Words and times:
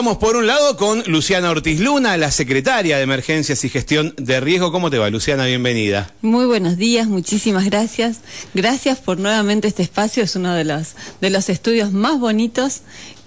estamos 0.00 0.16
por 0.16 0.36
un 0.36 0.46
lado 0.46 0.78
con 0.78 1.02
Luciana 1.08 1.50
Ortiz 1.50 1.78
Luna, 1.78 2.16
la 2.16 2.30
secretaria 2.30 2.96
de 2.96 3.02
Emergencias 3.02 3.62
y 3.64 3.68
Gestión 3.68 4.14
de 4.16 4.40
Riesgo. 4.40 4.72
¿Cómo 4.72 4.88
te 4.88 4.96
va, 4.96 5.10
Luciana? 5.10 5.44
Bienvenida. 5.44 6.10
Muy 6.22 6.46
buenos 6.46 6.78
días, 6.78 7.06
muchísimas 7.06 7.66
gracias. 7.66 8.20
Gracias 8.54 8.98
por 8.98 9.18
nuevamente 9.18 9.68
este 9.68 9.82
espacio, 9.82 10.22
es 10.22 10.36
uno 10.36 10.54
de 10.54 10.64
los, 10.64 10.94
de 11.20 11.28
los 11.28 11.50
estudios 11.50 11.92
más 11.92 12.18
bonitos 12.18 12.80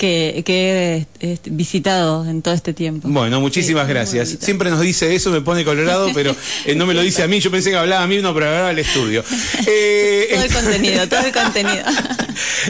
que, 0.03 1.07
he 1.21 1.31
este, 1.33 1.49
visitado 1.49 2.25
en 2.25 2.41
todo 2.41 2.53
este 2.53 2.73
tiempo. 2.73 3.07
Bueno, 3.07 3.39
muchísimas 3.39 3.87
gracias. 3.87 4.37
Siempre 4.41 4.69
nos 4.69 4.81
dice 4.81 5.15
eso, 5.15 5.31
me 5.31 5.39
pone 5.39 5.63
colorado, 5.63 6.09
pero 6.13 6.35
eh, 6.65 6.75
no 6.75 6.85
me 6.85 6.93
lo 6.93 7.01
dice 7.01 7.23
a 7.23 7.27
mí. 7.27 7.39
Yo 7.39 7.49
pensé 7.49 7.69
que 7.69 7.77
hablaba 7.77 8.03
a 8.03 8.07
mí, 8.07 8.17
no, 8.17 8.33
pero 8.33 8.47
hablaba 8.47 8.69
al 8.69 8.79
estudio. 8.79 9.23
Eh, 9.65 10.29
todo 10.33 10.43
el 10.43 10.53
contenido, 10.53 11.07
todo 11.07 11.19
el 11.25 11.31
contenido. 11.43 11.83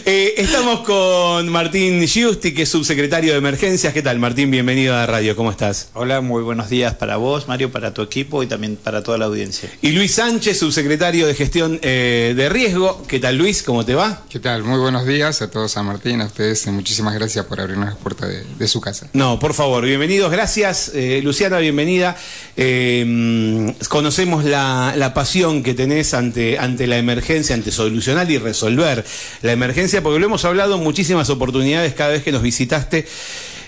Eh, 0.06 0.34
estamos 0.38 0.82
con 0.82 1.48
Martín 1.48 2.06
Giusti, 2.06 2.54
que 2.54 2.64
es 2.64 2.70
subsecretario 2.70 3.32
de 3.32 3.38
Emergencias. 3.38 3.94
¿Qué 3.94 4.02
tal, 4.02 4.20
Martín? 4.20 4.52
Bienvenido 4.52 4.94
a 4.94 4.98
la 4.98 5.06
radio. 5.06 5.36
¿Cómo 5.38 5.52
estás? 5.52 5.90
Hola, 5.94 6.20
muy 6.20 6.44
buenos 6.44 6.70
días 6.70 6.96
para 6.96 7.16
vos, 7.16 7.48
Mario, 7.48 7.72
para 7.72 7.94
tu 7.94 8.02
equipo 8.02 8.44
y 8.44 8.48
también 8.48 8.76
para 8.76 9.04
toda 9.04 9.18
la 9.18 9.26
audiencia. 9.26 9.70
Y 9.82 9.92
Luis 9.92 10.16
Sánchez, 10.16 10.60
subsecretario 10.60 11.26
de 11.26 11.34
Gestión 11.34 11.80
de 11.80 12.50
Riesgo. 12.52 13.04
¿Qué 13.08 13.20
tal, 13.20 13.38
Luis? 13.38 13.64
¿Cómo 13.64 13.86
te 13.86 13.96
va? 13.96 14.24
¿Qué 14.30 14.40
tal? 14.40 14.64
Muy 14.64 14.80
buenos 14.80 15.06
días 15.06 15.42
a 15.42 15.50
todos, 15.50 15.78
a 15.78 15.84
Martín, 15.84 16.20
a 16.20 16.26
ustedes. 16.26 16.68
Muchísimas 16.68 17.14
gracias 17.14 17.23
gracias 17.24 17.46
por 17.46 17.62
abrirnos 17.62 17.86
las 17.86 17.96
puertas 17.96 18.30
de, 18.58 18.68
su 18.68 18.82
casa. 18.82 19.08
No, 19.14 19.40
por 19.40 19.54
favor, 19.54 19.86
bienvenidos, 19.86 20.30
gracias. 20.30 20.92
Eh, 20.94 21.22
Luciana, 21.24 21.58
bienvenida. 21.60 22.18
Eh, 22.58 23.74
conocemos 23.88 24.44
la, 24.44 25.12
pasión 25.16 25.64
que 25.64 25.74
tenés 25.74 26.14
ante, 26.14 26.60
ante 26.60 26.86
la 26.86 26.98
emergencia, 26.98 27.56
ante 27.56 27.72
solucionar 27.72 28.30
y 28.30 28.40
resolver 28.40 29.06
la 29.42 29.54
emergencia, 29.54 30.04
porque 30.04 30.20
lo 30.20 30.26
hemos 30.26 30.44
hablado 30.44 30.76
en 30.76 30.84
muchísimas 30.84 31.30
oportunidades 31.30 31.94
cada 31.94 32.10
vez 32.12 32.24
que 32.24 32.34
nos 32.34 32.42
visitaste. 32.42 33.08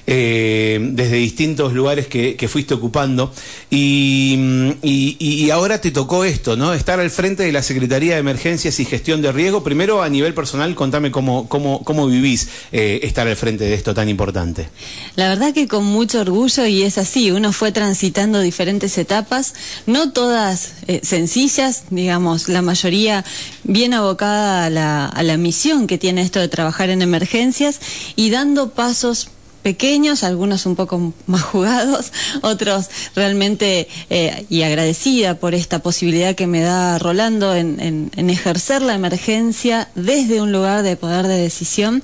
Eh, 0.08 0.78
desde 0.92 1.16
distintos 1.16 1.74
lugares 1.74 2.06
que, 2.08 2.48
fuiste 2.48 2.76
ocupando. 2.76 3.34
Y, 3.72 5.50
ahora 5.52 5.80
te 5.80 5.92
tocó 5.92 6.26
esto, 6.26 6.56
¿no? 6.56 6.74
Estar 6.74 7.00
al 7.00 7.10
frente 7.10 7.44
de 7.44 7.52
la 7.52 7.64
Secretaría 7.64 8.14
de 8.14 8.20
Emergencias 8.20 8.80
y 8.80 8.86
Gestión 8.86 9.22
de 9.22 9.32
Riesgo. 9.32 9.64
Primero, 9.64 10.04
a 10.04 10.10
nivel 10.10 10.34
personal, 10.34 10.76
contame 10.76 11.12
cómo, 11.12 11.48
cómo, 11.48 11.84
cómo 11.84 12.08
vivís 12.08 12.50
eh, 12.72 13.00
estar 13.04 13.28
al 13.28 13.36
frente 13.36 13.64
de 13.64 13.74
esto 13.74 13.94
tan 13.94 14.10
importante. 14.10 14.70
La 15.16 15.30
verdad 15.30 15.54
que 15.54 15.68
con 15.68 15.86
mucho 15.86 16.22
orgullo, 16.22 16.66
y 16.66 16.84
es 16.84 16.98
así, 16.98 17.32
uno 17.32 17.54
fue 17.54 17.72
transitando 17.72 18.42
diferentes 18.42 18.98
etapas, 18.98 19.54
no 19.88 20.12
todas 20.12 20.74
eh, 20.88 21.00
sencillas, 21.04 21.86
digamos, 21.90 22.50
la 22.50 22.62
mayoría 22.62 23.24
bien 23.64 23.94
abocada 23.94 24.66
a 24.66 24.70
la, 24.70 25.06
a 25.08 25.24
la 25.24 25.38
misión 25.38 25.88
que 25.88 25.98
tiene 25.98 26.22
esto 26.22 26.40
de 26.40 26.48
trabajar 26.48 26.90
en 26.90 27.02
emergencias 27.02 27.80
y 28.16 28.30
dando 28.30 28.72
pasos 28.72 29.30
pequeños, 29.66 30.24
algunos 30.24 30.68
un 30.68 30.76
poco 30.76 31.12
más 31.26 31.42
jugados, 31.42 32.14
otros 32.44 32.88
realmente 33.16 33.88
eh, 34.12 34.46
y 34.48 34.62
agradecida 34.62 35.40
por 35.40 35.56
esta 35.56 35.80
posibilidad 35.80 36.36
que 36.36 36.46
me 36.46 36.62
da 36.62 37.00
Rolando 37.00 37.56
en, 37.56 38.12
ejercer 38.16 38.84
la 38.84 38.94
emergencia 38.94 39.90
desde 39.96 40.40
un 40.40 40.52
lugar 40.52 40.84
de 40.84 40.98
poder 40.98 41.26
de 41.26 41.38
decisión 41.38 42.04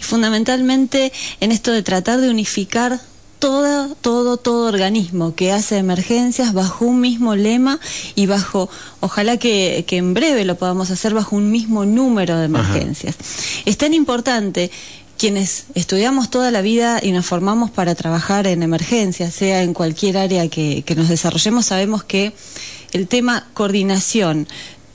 y 0.00 0.02
fundamentalmente 0.02 1.12
en 1.38 1.52
esto 1.52 1.70
de 1.70 1.84
tratar 1.84 2.20
de 2.20 2.28
unificar 2.28 2.98
todo, 3.38 3.94
todo, 4.00 4.36
todo 4.36 4.66
organismo 4.66 5.36
que 5.36 5.52
hace 5.52 5.78
emergencias 5.78 6.54
bajo 6.54 6.86
un 6.86 7.00
mismo 7.00 7.36
lema 7.36 7.78
y 8.16 8.26
bajo, 8.26 8.68
ojalá 8.98 9.36
que, 9.36 9.84
en 9.88 10.12
breve 10.12 10.44
lo 10.44 10.56
podamos 10.56 10.90
hacer 10.90 11.14
bajo 11.14 11.36
un 11.36 11.52
mismo 11.52 11.84
número 11.84 12.36
de 12.36 12.46
emergencias. 12.46 13.14
Es 13.64 13.76
tan 13.76 13.94
importante 13.94 14.72
quienes 15.18 15.64
estudiamos 15.74 16.30
toda 16.30 16.50
la 16.50 16.62
vida 16.62 17.00
y 17.02 17.12
nos 17.12 17.26
formamos 17.26 17.70
para 17.70 17.94
trabajar 17.94 18.46
en 18.46 18.62
emergencias, 18.62 19.34
sea 19.34 19.62
en 19.62 19.74
cualquier 19.74 20.18
área 20.18 20.48
que, 20.48 20.84
nos 20.96 21.08
desarrollemos, 21.08 21.66
sabemos 21.66 22.04
que 22.04 22.32
el 22.92 23.08
tema 23.08 23.48
coordinación, 23.54 24.46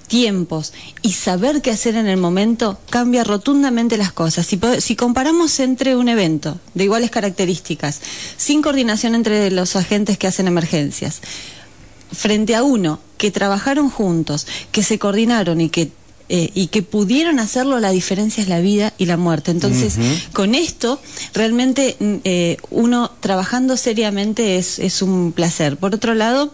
tiempos 0.08 0.74
y 1.02 1.14
saber 1.14 1.62
qué 1.62 1.72
hacer 1.72 1.96
en 1.96 2.08
el 2.08 2.18
momento 2.18 2.78
cambia 2.90 3.24
rotundamente 3.24 3.98
las 3.98 4.12
cosas. 4.12 4.46
Si, 4.46 4.60
si, 4.80 4.96
comparamos 4.96 5.60
entre 5.60 5.96
un 5.96 6.10
evento 6.10 6.60
de 6.74 6.84
iguales 6.84 7.12
características, 7.12 8.02
sin 8.38 8.62
coordinación 8.62 9.16
entre 9.16 9.50
los 9.52 9.76
agentes 9.76 10.18
que 10.18 10.28
hacen 10.28 10.48
emergencias, 10.48 11.22
frente 12.12 12.56
a 12.56 12.64
uno 12.64 13.00
que 13.18 13.32
trabajaron 13.32 13.90
juntos, 13.90 14.48
que 14.72 14.84
se 14.84 15.00
coordinaron 15.00 15.62
y 15.62 15.70
que 15.70 15.92
eh, 16.34 16.50
y 16.54 16.68
que 16.68 16.82
pudieron 16.82 17.40
hacerlo, 17.40 17.82
la 17.82 17.92
diferencia 17.92 18.42
es 18.42 18.48
la 18.48 18.62
vida 18.62 18.94
y 18.98 19.06
la 19.06 19.18
muerte. 19.18 19.52
Entonces, 19.52 19.98
con 20.32 20.56
esto, 20.56 21.02
realmente 21.34 21.98
eh, 22.00 22.56
uno 22.70 23.12
trabajando 23.20 23.76
seriamente 23.76 24.56
es, 24.58 24.80
es 24.80 25.02
un 25.02 25.34
placer. 25.34 25.76
Por 25.76 25.94
otro 25.94 26.14
lado, 26.14 26.54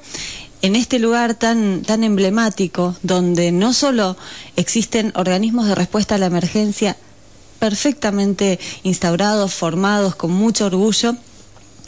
en 0.64 0.76
este 0.76 0.98
lugar 0.98 1.36
tan, 1.36 1.84
tan 1.84 2.04
emblemático, 2.04 2.96
donde 3.04 3.52
no 3.52 3.72
solo 3.72 4.18
existen 4.56 5.12
organismos 5.14 5.68
de 5.68 5.76
respuesta 5.76 6.16
a 6.16 6.18
la 6.18 6.26
emergencia 6.26 6.98
perfectamente 7.60 8.60
instaurados, 8.82 9.54
formados, 9.54 10.16
con 10.16 10.32
mucho 10.32 10.66
orgullo, 10.66 11.16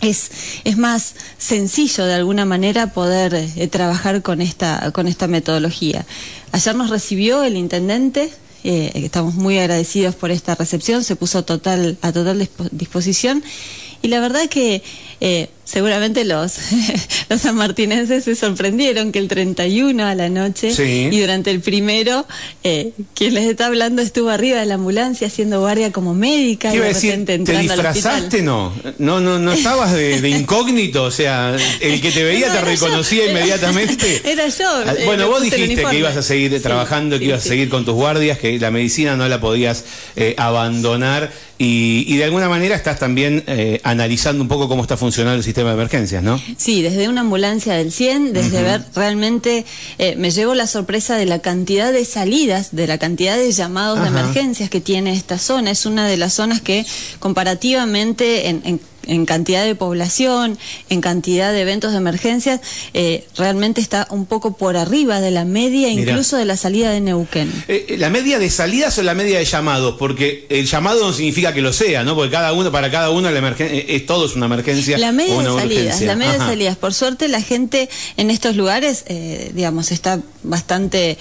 es, 0.01 0.31
es 0.63 0.77
más 0.77 1.15
sencillo 1.37 2.05
de 2.05 2.13
alguna 2.13 2.45
manera 2.45 2.93
poder 2.93 3.33
eh, 3.33 3.67
trabajar 3.67 4.21
con 4.21 4.41
esta, 4.41 4.91
con 4.91 5.07
esta 5.07 5.27
metodología. 5.27 6.05
Ayer 6.51 6.75
nos 6.75 6.89
recibió 6.89 7.43
el 7.43 7.57
intendente, 7.57 8.31
eh, 8.63 8.91
estamos 8.95 9.35
muy 9.35 9.57
agradecidos 9.57 10.15
por 10.15 10.31
esta 10.31 10.55
recepción, 10.55 11.03
se 11.03 11.15
puso 11.15 11.43
total, 11.45 11.97
a 12.01 12.11
total 12.11 12.49
disposición 12.71 13.43
y 14.01 14.07
la 14.07 14.19
verdad 14.19 14.47
que 14.49 14.83
eh, 15.21 15.49
seguramente 15.69 16.25
los, 16.25 16.57
los 17.29 17.41
sanmartinenses 17.41 18.23
se 18.23 18.35
sorprendieron 18.35 19.11
que 19.11 19.19
el 19.19 19.27
31 19.27 20.03
a 20.03 20.15
la 20.15 20.29
noche 20.29 20.71
y 20.79 21.19
durante 21.19 21.51
el 21.51 21.61
primero, 21.61 22.25
eh, 22.63 22.91
quien 23.13 23.35
les 23.35 23.45
está 23.45 23.67
hablando 23.67 24.01
estuvo 24.01 24.29
arriba 24.29 24.59
de 24.59 24.65
la 24.65 24.75
ambulancia 24.75 25.27
haciendo 25.27 25.59
guardia 25.59 25.91
como 25.91 26.15
médica. 26.15 26.73
y 26.73 26.79
de 26.79 26.93
repente 26.93 27.37
¿Te 27.39 27.57
disfrazaste? 27.59 28.41
No, 28.41 28.73
no, 28.97 29.19
no, 29.19 29.37
no 29.37 29.51
estabas 29.51 29.93
de, 29.93 30.27
incógnito, 30.29 31.03
o 31.03 31.11
sea, 31.11 31.55
el 31.79 32.01
que 32.01 32.11
te 32.11 32.23
veía 32.23 32.51
te 32.51 32.61
reconocía 32.61 33.29
inmediatamente. 33.29 34.21
Era 34.31 34.47
yo. 34.47 34.65
Ah, 34.85 34.95
eh, 34.97 35.05
bueno, 35.05 35.27
vos 35.27 35.41
dijiste 35.43 35.83
que 35.83 35.99
ibas 35.99 36.17
a 36.17 36.23
seguir 36.23 36.59
trabajando, 36.63 37.19
que 37.19 37.25
ibas 37.25 37.45
a 37.45 37.47
seguir 37.47 37.69
con 37.69 37.85
tus 37.85 37.93
guardias, 37.93 38.39
que 38.39 38.57
la 38.57 38.71
medicina 38.71 39.15
no 39.15 39.27
la 39.27 39.39
podías 39.39 39.85
eh, 40.15 40.33
abandonar 40.37 41.31
y, 41.59 42.05
y, 42.07 42.17
de 42.17 42.23
alguna 42.23 42.47
manera 42.47 42.73
estás 42.73 42.97
también 42.97 43.43
analizando 43.83 44.41
un 44.41 44.47
poco 44.47 44.69
cómo 44.69 44.81
está 44.81 44.95
funcionando 44.95 45.37
el 45.37 45.43
sistema 45.43 45.58
de 45.67 45.73
emergencias, 45.73 46.23
¿no? 46.23 46.39
Sí, 46.57 46.81
desde 46.81 47.09
una 47.09 47.21
ambulancia 47.21 47.73
del 47.73 47.91
100, 47.91 48.33
desde 48.33 48.63
ver 48.63 48.83
realmente, 48.95 49.65
eh, 49.97 50.15
me 50.15 50.31
llevo 50.31 50.53
la 50.55 50.67
sorpresa 50.67 51.15
de 51.15 51.25
la 51.25 51.39
cantidad 51.39 51.91
de 51.91 52.05
salidas, 52.05 52.75
de 52.75 52.87
la 52.87 52.97
cantidad 52.97 53.37
de 53.37 53.51
llamados 53.51 54.01
de 54.01 54.07
emergencias 54.07 54.69
que 54.69 54.81
tiene 54.81 55.13
esta 55.13 55.37
zona. 55.37 55.71
Es 55.71 55.85
una 55.85 56.07
de 56.07 56.17
las 56.17 56.33
zonas 56.33 56.61
que 56.61 56.85
comparativamente 57.19 58.49
en 58.49 58.59
en 58.63 58.79
cantidad 59.25 59.65
de 59.65 59.75
población, 59.75 60.57
en 60.89 61.01
cantidad 61.01 61.51
de 61.51 61.61
eventos 61.61 61.91
de 61.91 61.97
emergencias, 61.97 62.61
eh, 62.93 63.27
realmente 63.37 63.81
está 63.81 64.07
un 64.09 64.25
poco 64.25 64.55
por 64.55 64.77
arriba 64.77 65.21
de 65.21 65.31
la 65.31 65.45
media, 65.45 65.89
incluso 65.89 66.37
de 66.37 66.45
la 66.45 66.57
salida 66.57 66.91
de 66.91 67.01
Neuquén. 67.01 67.51
Eh, 67.67 67.85
eh, 67.89 67.97
¿La 67.97 68.09
media 68.09 68.39
de 68.39 68.49
salidas 68.49 68.97
o 68.97 69.03
la 69.03 69.13
media 69.13 69.39
de 69.39 69.45
llamados? 69.45 69.95
Porque 69.97 70.45
el 70.49 70.65
llamado 70.65 71.05
no 71.05 71.13
significa 71.13 71.53
que 71.53 71.61
lo 71.61 71.73
sea, 71.73 72.03
¿no? 72.03 72.15
Porque 72.15 72.31
cada 72.31 72.53
uno, 72.53 72.71
para 72.71 72.91
cada 72.91 73.09
uno 73.09 73.29
la 73.29 73.39
emergencia, 73.39 73.83
es 73.87 74.05
todo 74.05 74.25
es 74.25 74.35
una 74.35 74.47
emergencia. 74.47 74.97
La 74.97 75.11
media 75.11 75.37
de 75.37 75.45
salidas, 75.45 76.01
la 76.01 76.15
media 76.15 76.33
de 76.33 76.39
salidas. 76.39 76.77
Por 76.77 76.93
suerte 76.93 77.27
la 77.27 77.41
gente 77.41 77.89
en 78.17 78.31
estos 78.31 78.55
lugares, 78.55 79.05
digamos, 79.53 79.91
está 79.91 80.19
bastante 80.43 81.17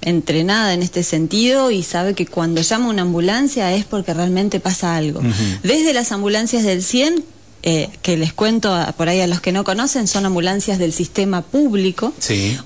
entrenada 0.00 0.74
en 0.74 0.82
este 0.82 1.02
sentido 1.02 1.70
y 1.70 1.82
sabe 1.82 2.14
que 2.14 2.26
cuando 2.26 2.60
llama 2.62 2.88
una 2.88 3.02
ambulancia 3.02 3.74
es 3.74 3.84
porque 3.84 4.14
realmente 4.14 4.60
pasa 4.60 4.96
algo. 4.96 5.20
Desde 5.62 5.92
las 5.92 6.12
ambulancias 6.12 6.64
del 6.64 6.82
CIE 6.94 7.24
eh, 7.64 7.88
que 8.02 8.16
les 8.16 8.32
cuento 8.32 8.72
por 8.96 9.08
ahí 9.08 9.20
a 9.20 9.26
los 9.26 9.40
que 9.40 9.50
no 9.50 9.64
conocen, 9.64 10.06
son 10.06 10.26
ambulancias 10.26 10.78
del 10.78 10.92
sistema 10.92 11.42
público. 11.42 12.12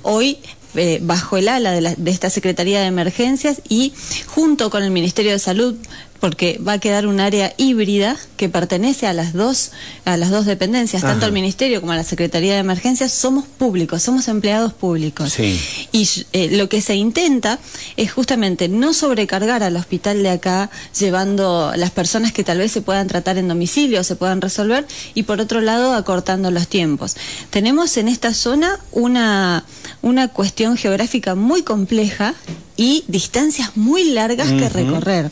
Hoy 0.03 0.39
eh, 0.75 0.99
bajo 1.01 1.39
el 1.39 1.49
ala 1.49 1.71
de, 1.71 1.95
de, 1.97 2.11
esta 2.11 2.29
Secretaría 2.29 2.81
de 2.81 2.87
Emergencias 2.87 3.63
y 3.69 3.95
junto 4.27 4.69
con 4.69 4.83
el 4.83 4.91
Ministerio 4.91 5.33
de 5.33 5.39
Salud 5.39 5.77
porque 6.21 6.61
va 6.67 6.75
a 6.75 6.79
quedar 6.79 7.07
un 7.07 7.21
área 7.21 7.55
híbrida 7.57 8.17
que 8.37 8.49
pertenece 8.49 9.07
a 9.07 9.13
las 9.13 9.33
dos 9.33 9.73
a 10.05 10.17
las 10.17 10.31
dos 10.31 10.47
dependencias, 10.47 11.03
tanto 11.03 11.27
al 11.27 11.33
ministerio 11.33 11.81
como 11.81 11.93
a 11.93 11.97
la 11.97 12.05
Secretaría 12.05 12.55
de 12.55 12.61
Emergencias, 12.61 13.13
somos 13.13 13.45
públicos, 13.47 14.03
somos 14.03 14.29
empleados 14.29 14.73
públicos. 14.73 15.39
Y 15.39 16.09
eh, 16.33 16.57
lo 16.57 16.69
que 16.69 16.81
se 16.81 16.97
intenta 16.97 17.59
es 17.97 18.13
justamente 18.13 18.69
no 18.69 18.95
sobrecargar 18.95 19.63
al 19.63 19.77
hospital 19.77 20.23
de 20.23 20.31
acá 20.31 20.71
llevando 20.99 21.73
las 21.77 21.91
personas 21.91 22.33
que 22.33 22.45
tal 22.45 22.59
vez 22.59 22.73
se 22.73 22.83
puedan 22.83 23.07
tratar 23.07 23.39
en 23.39 23.49
domicilio, 23.49 24.03
se 24.05 24.17
puedan 24.17 24.41
resolver 24.41 24.87
y 25.15 25.25
por 25.25 25.41
otro 25.41 25.61
lado 25.61 25.95
acortando 25.95 26.51
los 26.51 26.69
tiempos. 26.69 27.17
Tenemos 27.51 27.97
en 27.97 28.09
esta 28.09 28.33
zona 28.33 28.79
una 28.93 29.65
una 30.03 30.29
cuestión 30.29 30.77
geográfica 30.77 31.35
muy 31.35 31.63
compleja 31.63 32.35
y 32.77 33.05
distancias 33.09 33.77
muy 33.77 34.05
largas 34.05 34.53
que 34.53 34.69
recorrer. 34.69 35.31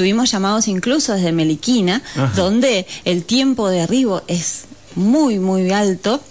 Tuvimos 0.00 0.30
llamados 0.30 0.66
incluso 0.66 1.12
desde 1.12 1.30
Meliquina, 1.30 2.02
donde 2.34 2.86
el 3.04 3.22
tiempo 3.24 3.68
de 3.68 3.82
arribo 3.82 4.22
es 4.28 4.64
muy, 4.94 5.38
muy 5.38 5.70
alto 5.72 6.22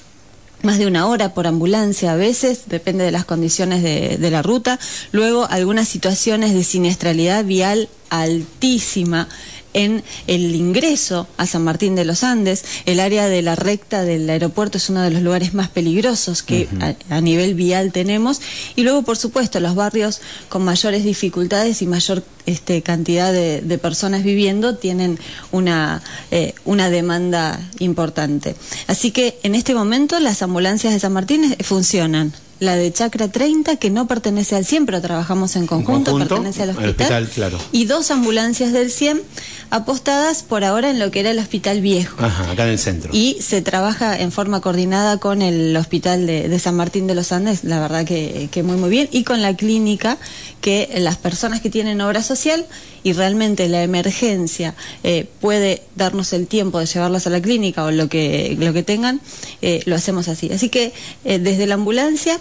más 0.64 0.80
de 0.80 0.88
una 0.88 1.06
hora 1.06 1.36
por 1.36 1.46
ambulancia 1.46 2.14
a 2.14 2.16
veces, 2.16 2.64
depende 2.66 3.04
de 3.04 3.12
las 3.12 3.26
condiciones 3.26 3.84
de, 3.84 4.18
de, 4.18 4.32
la 4.32 4.42
ruta. 4.42 4.80
Luego, 5.12 5.46
algunas 5.52 5.88
situaciones 5.88 6.56
de 6.56 6.64
siniestralidad 6.64 7.46
vial 7.46 7.90
altísima 8.10 9.30
en 9.74 10.04
el 10.28 10.56
ingreso 10.56 11.28
a 11.38 11.46
San 11.46 11.64
Martín 11.64 11.96
de 11.96 12.06
los 12.06 12.24
Andes. 12.24 12.64
El 12.86 13.00
área 13.00 13.28
de 13.28 13.42
la 13.42 13.56
recta 13.56 14.04
del 14.04 14.30
aeropuerto 14.30 14.78
es 14.78 14.90
uno 14.90 15.02
de 15.02 15.12
los 15.12 15.22
lugares 15.22 15.54
más 15.54 15.70
peligrosos 15.70 16.44
que 16.44 16.68
a, 17.10 17.22
nivel 17.22 17.54
vial 17.54 17.92
tenemos. 17.92 18.42
Y 18.76 18.84
luego, 18.84 19.04
por 19.04 19.18
supuesto, 19.18 19.60
los 19.60 19.76
barrios 19.76 20.22
con 20.50 20.64
mayores 20.64 21.04
dificultades 21.04 21.82
y 21.82 21.88
mayor 21.88 22.24
este, 22.46 22.82
cantidad 22.82 23.32
de, 23.32 23.62
de 23.62 23.78
personas 23.78 24.24
viviendo 24.24 24.76
tienen 24.76 25.20
una, 25.52 26.02
eh, 26.32 26.54
una 26.66 26.90
demanda 26.90 27.60
importante. 27.80 28.56
Así 28.88 29.12
que 29.12 29.40
en 29.44 29.56
este 29.56 29.74
momento 29.74 30.20
las 30.20 30.42
ambulancias 30.42 30.94
de 30.94 31.00
San 31.00 31.14
Martín 31.14 31.56
funcionan 31.62 32.34
la 32.60 32.76
de 32.76 32.92
Chacra 32.92 33.30
30, 33.30 33.78
que 33.78 33.90
no 33.90 34.08
pertenece 34.08 34.56
al 34.56 34.66
100, 34.66 34.86
pero 34.86 35.02
trabajamos 35.02 35.56
en 35.56 35.66
conjunto, 35.68 36.18
pertenece 36.18 36.64
al 36.64 36.72
hospital. 36.72 37.30
claro. 37.34 37.58
Y 37.72 37.86
dos 37.86 38.12
ambulancias 38.12 38.74
del 38.74 38.92
100 38.92 39.22
apostadas 39.70 40.44
por 40.44 40.64
ahora 40.64 40.90
en 40.90 41.00
lo 41.00 41.12
que 41.12 41.22
era 41.22 41.32
el 41.32 41.40
hospital 41.40 41.82
viejo. 41.82 42.18
Ajá, 42.24 42.52
acá 42.52 42.66
en 42.66 42.72
el 42.72 42.80
centro. 42.80 43.12
Y 43.14 43.38
se 43.42 43.62
trabaja 43.62 44.20
en 44.20 44.32
forma 44.32 44.62
coordinada 44.62 45.18
con 45.18 45.42
el 45.42 45.76
hospital 45.78 46.28
de, 46.28 46.60
San 46.60 46.76
Martín 46.76 47.08
de 47.08 47.16
los 47.16 47.32
Andes, 47.32 47.64
la 47.64 47.80
verdad 47.80 48.06
que, 48.06 48.50
que, 48.52 48.64
muy 48.64 48.76
muy 48.76 48.90
bien, 48.90 49.08
y 49.12 49.24
con 49.24 49.42
la 49.42 49.56
clínica, 49.56 50.18
que 50.62 50.90
las 50.98 51.18
personas 51.18 51.62
que 51.62 51.70
tienen 51.70 52.02
obra 52.02 52.22
social 52.22 52.66
y 53.04 53.14
realmente 53.14 53.70
la 53.70 53.84
emergencia 53.84 54.76
eh, 55.04 55.26
puede 55.40 55.84
darnos 55.96 56.34
el 56.34 56.48
tiempo 56.48 56.80
de 56.80 56.86
llevarlas 56.86 57.28
a 57.28 57.30
la 57.30 57.42
clínica 57.42 57.86
o 57.86 57.92
lo 57.92 58.10
que, 58.10 58.58
lo 58.60 58.74
que 58.74 58.84
tengan, 58.84 59.22
eh, 59.62 59.82
lo 59.86 59.96
hacemos 59.96 60.28
así. 60.28 60.52
Así 60.52 60.70
que 60.70 60.92
eh, 61.24 61.40
desde 61.40 61.66
la 61.68 61.76
ambulancia 61.76 62.40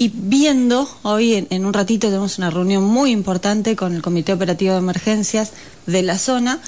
y 0.00 0.10
viendo, 0.14 0.88
hoy 1.02 1.46
en, 1.50 1.66
un 1.66 1.74
ratito 1.74 2.06
tenemos 2.06 2.38
una 2.38 2.48
reunión 2.48 2.82
muy 2.82 3.10
importante 3.10 3.76
con 3.76 3.94
el 3.94 4.00
Comité 4.00 4.32
Operativo 4.32 4.72
de 4.72 4.78
Emergencias 4.78 5.52
de 5.84 6.00
la 6.00 6.16
zona, 6.16 6.58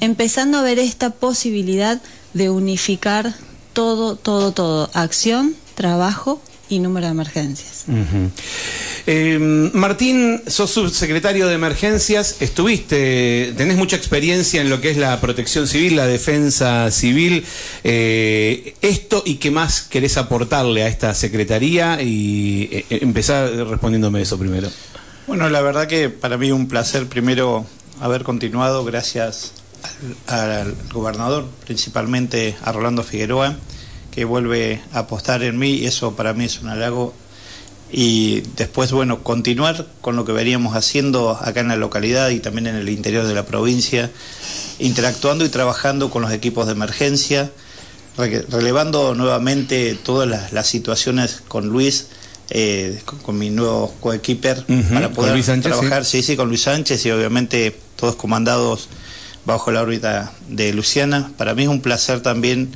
empezando 0.00 0.56
a 0.56 0.62
ver 0.62 0.78
esta 0.78 1.10
posibilidad 1.10 2.00
de 2.32 2.48
unificar 2.48 3.34
todo, 3.74 4.16
todo, 4.16 4.52
todo, 4.52 4.88
acción, 4.94 5.54
trabajo 5.74 6.40
y 6.74 6.80
número 6.80 7.06
de 7.06 7.12
emergencias. 7.12 7.84
Eh, 9.06 9.70
Martín, 9.72 10.42
sos 10.48 10.70
subsecretario 10.70 11.46
de 11.46 11.54
emergencias, 11.54 12.36
estuviste, 12.40 13.54
tenés 13.56 13.76
mucha 13.76 13.94
experiencia 13.96 14.60
en 14.60 14.70
lo 14.70 14.80
que 14.80 14.90
es 14.90 14.96
la 14.96 15.20
protección 15.20 15.68
civil, 15.68 15.94
la 15.94 16.06
defensa 16.06 16.90
civil. 16.90 17.44
Eh, 17.84 18.74
esto 18.82 19.22
y 19.24 19.36
qué 19.36 19.52
más 19.52 19.82
querés 19.82 20.16
aportarle 20.16 20.82
a 20.82 20.88
esta 20.88 21.14
secretaría 21.14 22.02
y 22.02 22.68
eh, 22.72 22.86
empezar 22.90 23.50
respondiéndome 23.52 24.22
eso 24.22 24.36
primero. 24.36 24.68
Bueno, 25.28 25.48
la 25.48 25.60
verdad 25.60 25.86
que 25.86 26.10
para 26.10 26.36
mí 26.36 26.50
un 26.50 26.66
placer 26.66 27.06
primero 27.06 27.66
haber 28.00 28.24
continuado 28.24 28.84
gracias 28.84 29.52
al, 30.26 30.50
al 30.50 30.74
gobernador, 30.92 31.46
principalmente 31.64 32.56
a 32.64 32.72
Rolando 32.72 33.04
Figueroa 33.04 33.56
que 34.14 34.24
vuelve 34.24 34.80
a 34.92 35.00
apostar 35.00 35.42
en 35.42 35.58
mí 35.58 35.70
y 35.74 35.86
eso 35.86 36.14
para 36.14 36.32
mí 36.34 36.44
es 36.44 36.60
un 36.60 36.68
halago. 36.68 37.12
Y 37.90 38.42
después, 38.56 38.92
bueno, 38.92 39.22
continuar 39.22 39.86
con 40.00 40.16
lo 40.16 40.24
que 40.24 40.32
veníamos 40.32 40.76
haciendo 40.76 41.30
acá 41.30 41.60
en 41.60 41.68
la 41.68 41.76
localidad 41.76 42.30
y 42.30 42.40
también 42.40 42.66
en 42.66 42.76
el 42.76 42.88
interior 42.88 43.26
de 43.26 43.34
la 43.34 43.44
provincia, 43.44 44.10
interactuando 44.78 45.44
y 45.44 45.48
trabajando 45.48 46.10
con 46.10 46.22
los 46.22 46.32
equipos 46.32 46.66
de 46.66 46.72
emergencia, 46.72 47.50
relevando 48.16 49.14
nuevamente 49.14 49.96
todas 50.02 50.52
las, 50.52 50.66
situaciones 50.66 51.42
con 51.46 51.68
Luis, 51.68 52.08
eh, 52.50 53.00
con, 53.22 53.38
mi 53.38 53.50
nuevo 53.50 53.94
coequiper, 54.00 54.64
para 54.92 55.10
poder 55.10 55.60
trabajar, 55.60 56.04
sí, 56.04 56.22
sí, 56.22 56.36
con 56.36 56.48
Luis 56.48 56.62
Sánchez 56.62 57.04
y 57.06 57.10
obviamente 57.10 57.76
todos 57.96 58.16
comandados 58.16 58.88
bajo 59.44 59.70
la 59.70 59.82
órbita 59.82 60.32
de 60.48 60.72
Luciana. 60.72 61.32
Para 61.36 61.54
mí 61.54 61.64
es 61.64 61.68
un 61.68 61.80
placer 61.80 62.20
también 62.20 62.70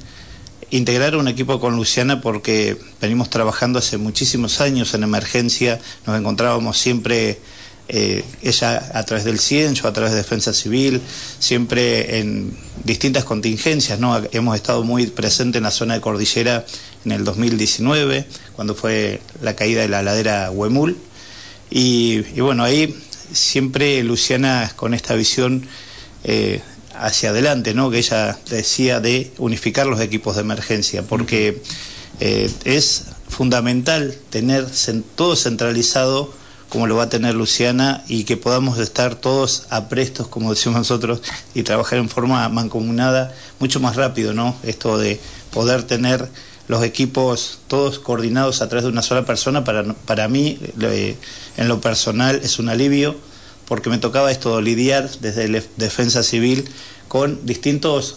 integrar 0.70 1.16
un 1.16 1.28
equipo 1.28 1.60
con 1.60 1.76
Luciana 1.76 2.20
porque 2.20 2.76
venimos 3.00 3.30
trabajando 3.30 3.78
hace 3.78 3.96
muchísimos 3.96 4.60
años 4.60 4.94
en 4.94 5.02
emergencia, 5.02 5.80
nos 6.06 6.18
encontrábamos 6.18 6.78
siempre, 6.78 7.38
eh, 7.88 8.24
ella 8.42 8.90
a 8.94 9.02
través 9.04 9.24
del 9.24 9.38
CIEN, 9.38 9.74
yo 9.74 9.88
a 9.88 9.92
través 9.92 10.12
de 10.12 10.18
Defensa 10.18 10.52
Civil, 10.52 11.00
siempre 11.38 12.18
en 12.18 12.54
distintas 12.84 13.24
contingencias, 13.24 13.98
¿no? 13.98 14.20
Hemos 14.32 14.56
estado 14.56 14.84
muy 14.84 15.06
presentes 15.06 15.58
en 15.58 15.64
la 15.64 15.70
zona 15.70 15.94
de 15.94 16.00
Cordillera 16.00 16.66
en 17.04 17.12
el 17.12 17.24
2019, 17.24 18.26
cuando 18.54 18.74
fue 18.74 19.20
la 19.42 19.56
caída 19.56 19.82
de 19.82 19.88
la 19.88 20.02
ladera 20.02 20.50
Huemul, 20.50 20.98
y, 21.70 22.20
bueno, 22.40 22.64
ahí 22.64 22.94
siempre 23.32 24.02
Luciana 24.02 24.72
con 24.74 24.94
esta 24.94 25.14
visión 25.14 25.66
eh, 26.24 26.62
hacia 27.00 27.30
adelante, 27.30 27.74
¿no? 27.74 27.90
que 27.90 27.98
ella 27.98 28.38
decía 28.50 29.00
de 29.00 29.32
unificar 29.38 29.86
los 29.86 30.00
equipos 30.00 30.36
de 30.36 30.42
emergencia, 30.42 31.02
porque 31.02 31.62
eh, 32.20 32.50
es 32.64 33.04
fundamental 33.28 34.16
tener 34.30 34.66
todo 35.14 35.36
centralizado 35.36 36.32
como 36.68 36.86
lo 36.86 36.96
va 36.96 37.04
a 37.04 37.08
tener 37.08 37.34
Luciana 37.34 38.04
y 38.08 38.24
que 38.24 38.36
podamos 38.36 38.78
estar 38.78 39.14
todos 39.14 39.66
aprestos, 39.70 40.28
como 40.28 40.50
decimos 40.50 40.78
nosotros, 40.78 41.22
y 41.54 41.62
trabajar 41.62 41.98
en 41.98 42.08
forma 42.08 42.46
mancomunada 42.50 43.34
mucho 43.58 43.80
más 43.80 43.96
rápido, 43.96 44.34
¿no? 44.34 44.54
Esto 44.62 44.98
de 44.98 45.18
poder 45.50 45.84
tener 45.84 46.28
los 46.66 46.82
equipos 46.84 47.60
todos 47.68 47.98
coordinados 47.98 48.60
a 48.60 48.68
través 48.68 48.84
de 48.84 48.90
una 48.90 49.00
sola 49.00 49.24
persona, 49.24 49.64
para, 49.64 49.94
para 49.94 50.28
mí, 50.28 50.58
en 51.56 51.68
lo 51.68 51.80
personal, 51.80 52.40
es 52.42 52.58
un 52.58 52.68
alivio 52.68 53.16
porque 53.68 53.90
me 53.90 53.98
tocaba 53.98 54.32
esto, 54.32 54.60
lidiar 54.60 55.08
desde 55.20 55.62
defensa 55.76 56.22
civil 56.22 56.68
con 57.06 57.44
distintos, 57.46 58.16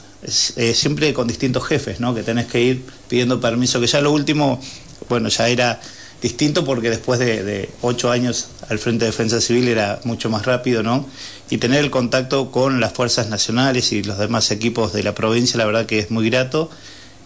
eh, 0.55 0.73
siempre 0.73 1.13
con 1.13 1.27
distintos 1.27 1.65
jefes, 1.65 1.99
¿no? 1.99 2.15
Que 2.15 2.23
tenés 2.23 2.47
que 2.47 2.61
ir 2.61 2.85
pidiendo 3.09 3.41
permiso, 3.41 3.81
que 3.81 3.87
ya 3.87 3.99
lo 3.99 4.11
último, 4.11 4.61
bueno, 5.09 5.27
ya 5.27 5.49
era 5.49 5.81
distinto 6.21 6.63
porque 6.63 6.89
después 6.89 7.19
de, 7.19 7.69
ocho 7.81 8.11
años 8.11 8.47
al 8.69 8.79
frente 8.79 9.05
de 9.05 9.11
defensa 9.11 9.41
civil 9.41 9.67
era 9.67 9.99
mucho 10.05 10.29
más 10.29 10.45
rápido, 10.45 10.83
¿no? 10.83 11.05
Y 11.49 11.57
tener 11.57 11.83
el 11.83 11.91
contacto 11.91 12.49
con 12.51 12.79
las 12.79 12.93
fuerzas 12.93 13.27
nacionales 13.27 13.91
y 13.91 14.03
los 14.03 14.17
demás 14.17 14.51
equipos 14.51 14.93
de 14.93 15.03
la 15.03 15.13
provincia, 15.15 15.57
la 15.57 15.65
verdad 15.65 15.85
que 15.85 15.99
es 15.99 16.11
muy 16.11 16.29
grato. 16.29 16.69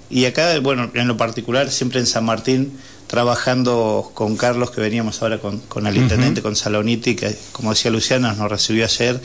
Y 0.10 0.26
acá, 0.26 0.60
bueno, 0.60 0.92
en 0.94 1.08
lo 1.08 1.18
particular, 1.18 1.72
siempre 1.72 2.00
en 2.00 2.06
San 2.06 2.26
Martín, 2.26 2.78
trabajando 3.08 4.12
con 4.14 4.38
Carlos, 4.38 4.72
que 4.72 4.82
veníamos 4.82 5.22
ahora 5.22 5.40
con, 5.40 5.60
con 5.60 5.88
el 5.88 5.98
intendente, 5.98 6.42
con 6.42 6.56
Saloniti, 6.56 7.16
que 7.16 7.36
como 7.52 7.72
decía 7.72 7.92
Luciana, 7.92 8.34
nos 8.34 8.50
recibió 8.50 8.86
ayer 8.86 9.20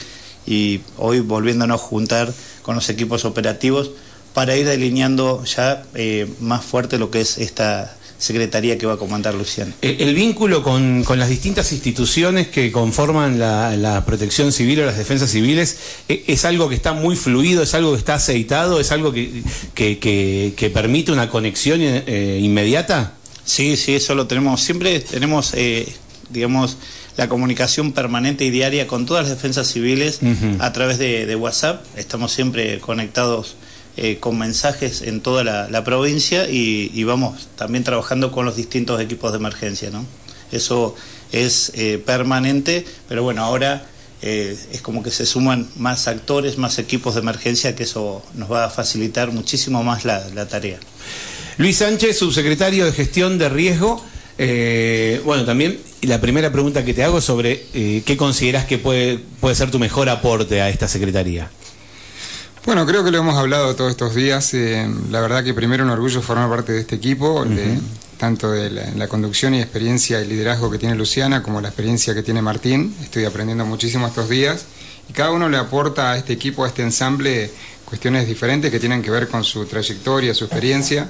y 0.46 0.80
hoy 0.96 1.20
volviéndonos 1.20 1.80
a 1.80 1.84
juntar 1.84 2.32
con 2.62 2.74
los 2.74 2.88
equipos 2.88 3.24
operativos 3.24 3.90
para 4.34 4.56
ir 4.56 4.66
delineando 4.66 5.44
ya 5.44 5.82
eh, 5.94 6.32
más 6.40 6.64
fuerte 6.64 6.98
lo 6.98 7.10
que 7.10 7.20
es 7.20 7.38
esta 7.38 7.96
secretaría 8.20 8.78
que 8.78 8.86
va 8.86 8.92
a 8.92 8.96
comandar 8.96 9.34
Luciana. 9.34 9.72
El, 9.82 10.14
vínculo 10.14 10.62
con, 10.62 11.02
con, 11.04 11.18
las 11.18 11.28
distintas 11.28 11.72
instituciones 11.72 12.48
que 12.48 12.70
conforman 12.70 13.38
la, 13.38 13.76
la, 13.76 14.04
protección 14.04 14.52
civil 14.52 14.80
o 14.80 14.86
las 14.86 14.98
defensas 14.98 15.30
civiles 15.30 15.78
e, 16.08 16.24
es, 16.28 16.44
algo 16.44 16.68
que 16.68 16.74
está 16.74 16.92
muy 16.92 17.16
fluido, 17.16 17.62
es 17.62 17.74
algo 17.74 17.92
que 17.92 17.98
está 17.98 18.14
aceitado, 18.14 18.78
es 18.78 18.92
algo 18.92 19.12
que, 19.12 19.42
que, 19.74 19.98
que, 19.98 20.52
que 20.54 20.70
permite 20.70 21.10
una 21.10 21.28
conexión 21.30 21.80
eh, 21.82 22.38
inmediata. 22.42 23.14
Sí, 23.44 23.76
sí, 23.76 23.94
eso 23.94 24.14
lo 24.14 24.26
tenemos. 24.26 24.60
Siempre 24.60 25.00
tenemos, 25.00 25.54
eh, 25.54 25.90
digamos, 26.28 26.76
la 27.16 27.28
comunicación 27.28 27.92
permanente 27.92 28.44
y 28.44 28.50
diaria 28.50 28.86
con 28.86 29.06
todas 29.06 29.28
las 29.28 29.36
defensas 29.36 29.66
civiles 29.66 30.20
a 30.58 30.72
través 30.72 30.98
de, 30.98 31.34
WhatsApp. 31.36 31.84
Estamos 31.96 32.32
siempre 32.32 32.78
conectados 32.80 33.56
eh, 33.96 34.18
con 34.18 34.38
mensajes 34.38 35.02
en 35.02 35.20
toda 35.20 35.44
la, 35.44 35.84
provincia 35.84 36.48
y, 36.48 37.02
vamos 37.04 37.48
también 37.56 37.84
trabajando 37.84 38.32
con 38.32 38.44
los 38.44 38.56
distintos 38.56 39.00
equipos 39.00 39.32
de 39.32 39.38
emergencia, 39.38 39.90
¿no? 39.90 40.04
Eso 40.52 40.94
es 41.32 41.72
eh, 41.74 42.02
permanente, 42.04 42.84
pero 43.08 43.22
bueno, 43.22 43.44
ahora 43.44 43.86
es 44.22 44.82
como 44.82 45.02
que 45.02 45.10
se 45.10 45.24
suman 45.24 45.66
más 45.76 46.06
actores, 46.06 46.58
más 46.58 46.78
equipos 46.78 47.14
de 47.14 47.20
emergencia, 47.22 47.74
que 47.74 47.84
eso 47.84 48.22
nos 48.34 48.52
va 48.52 48.66
a 48.66 48.68
facilitar 48.68 49.32
muchísimo 49.32 49.82
más 49.82 50.04
la 50.04 50.46
tarea. 50.46 50.78
Luis 51.60 51.76
Sánchez, 51.76 52.16
subsecretario 52.16 52.86
de 52.86 52.92
Gestión 52.92 53.36
de 53.36 53.50
Riesgo. 53.50 54.02
Eh, 54.38 55.20
bueno, 55.26 55.44
también 55.44 55.78
la 56.00 56.18
primera 56.18 56.50
pregunta 56.50 56.86
que 56.86 56.94
te 56.94 57.04
hago 57.04 57.18
es 57.18 57.24
sobre 57.24 57.66
eh, 57.74 58.02
qué 58.06 58.16
consideras 58.16 58.64
que 58.64 58.78
puede, 58.78 59.18
puede 59.18 59.54
ser 59.54 59.70
tu 59.70 59.78
mejor 59.78 60.08
aporte 60.08 60.62
a 60.62 60.70
esta 60.70 60.88
secretaría. 60.88 61.50
Bueno, 62.70 62.86
creo 62.86 63.02
que 63.02 63.10
lo 63.10 63.18
hemos 63.18 63.36
hablado 63.36 63.74
todos 63.74 63.90
estos 63.90 64.14
días. 64.14 64.54
Eh, 64.54 64.88
la 65.10 65.20
verdad 65.20 65.42
que 65.42 65.52
primero 65.52 65.82
un 65.82 65.90
orgullo 65.90 66.22
formar 66.22 66.48
parte 66.48 66.70
de 66.70 66.78
este 66.82 66.94
equipo, 66.94 67.44
tanto 68.16 68.52
de 68.52 68.70
la, 68.94 69.08
conducción 69.08 69.56
y 69.56 69.60
experiencia 69.60 70.20
y 70.20 70.28
liderazgo 70.28 70.70
que 70.70 70.78
tiene 70.78 70.94
Luciana 70.94 71.42
como 71.42 71.60
la 71.60 71.66
experiencia 71.66 72.14
que 72.14 72.22
tiene 72.22 72.42
Martín. 72.42 72.94
Estoy 73.02 73.24
aprendiendo 73.24 73.66
muchísimo 73.66 74.06
estos 74.06 74.28
días 74.28 74.66
y 75.08 75.12
cada 75.12 75.32
uno 75.32 75.48
le 75.48 75.56
aporta 75.56 76.12
a 76.12 76.16
este 76.16 76.32
equipo, 76.32 76.64
a 76.64 76.68
este 76.68 76.82
ensamble, 76.82 77.50
cuestiones 77.84 78.28
diferentes 78.28 78.70
que 78.70 78.78
tienen 78.78 79.02
que 79.02 79.10
ver 79.10 79.26
con 79.26 79.42
su 79.42 79.64
trayectoria, 79.64 80.32
su 80.32 80.44
experiencia. 80.44 81.08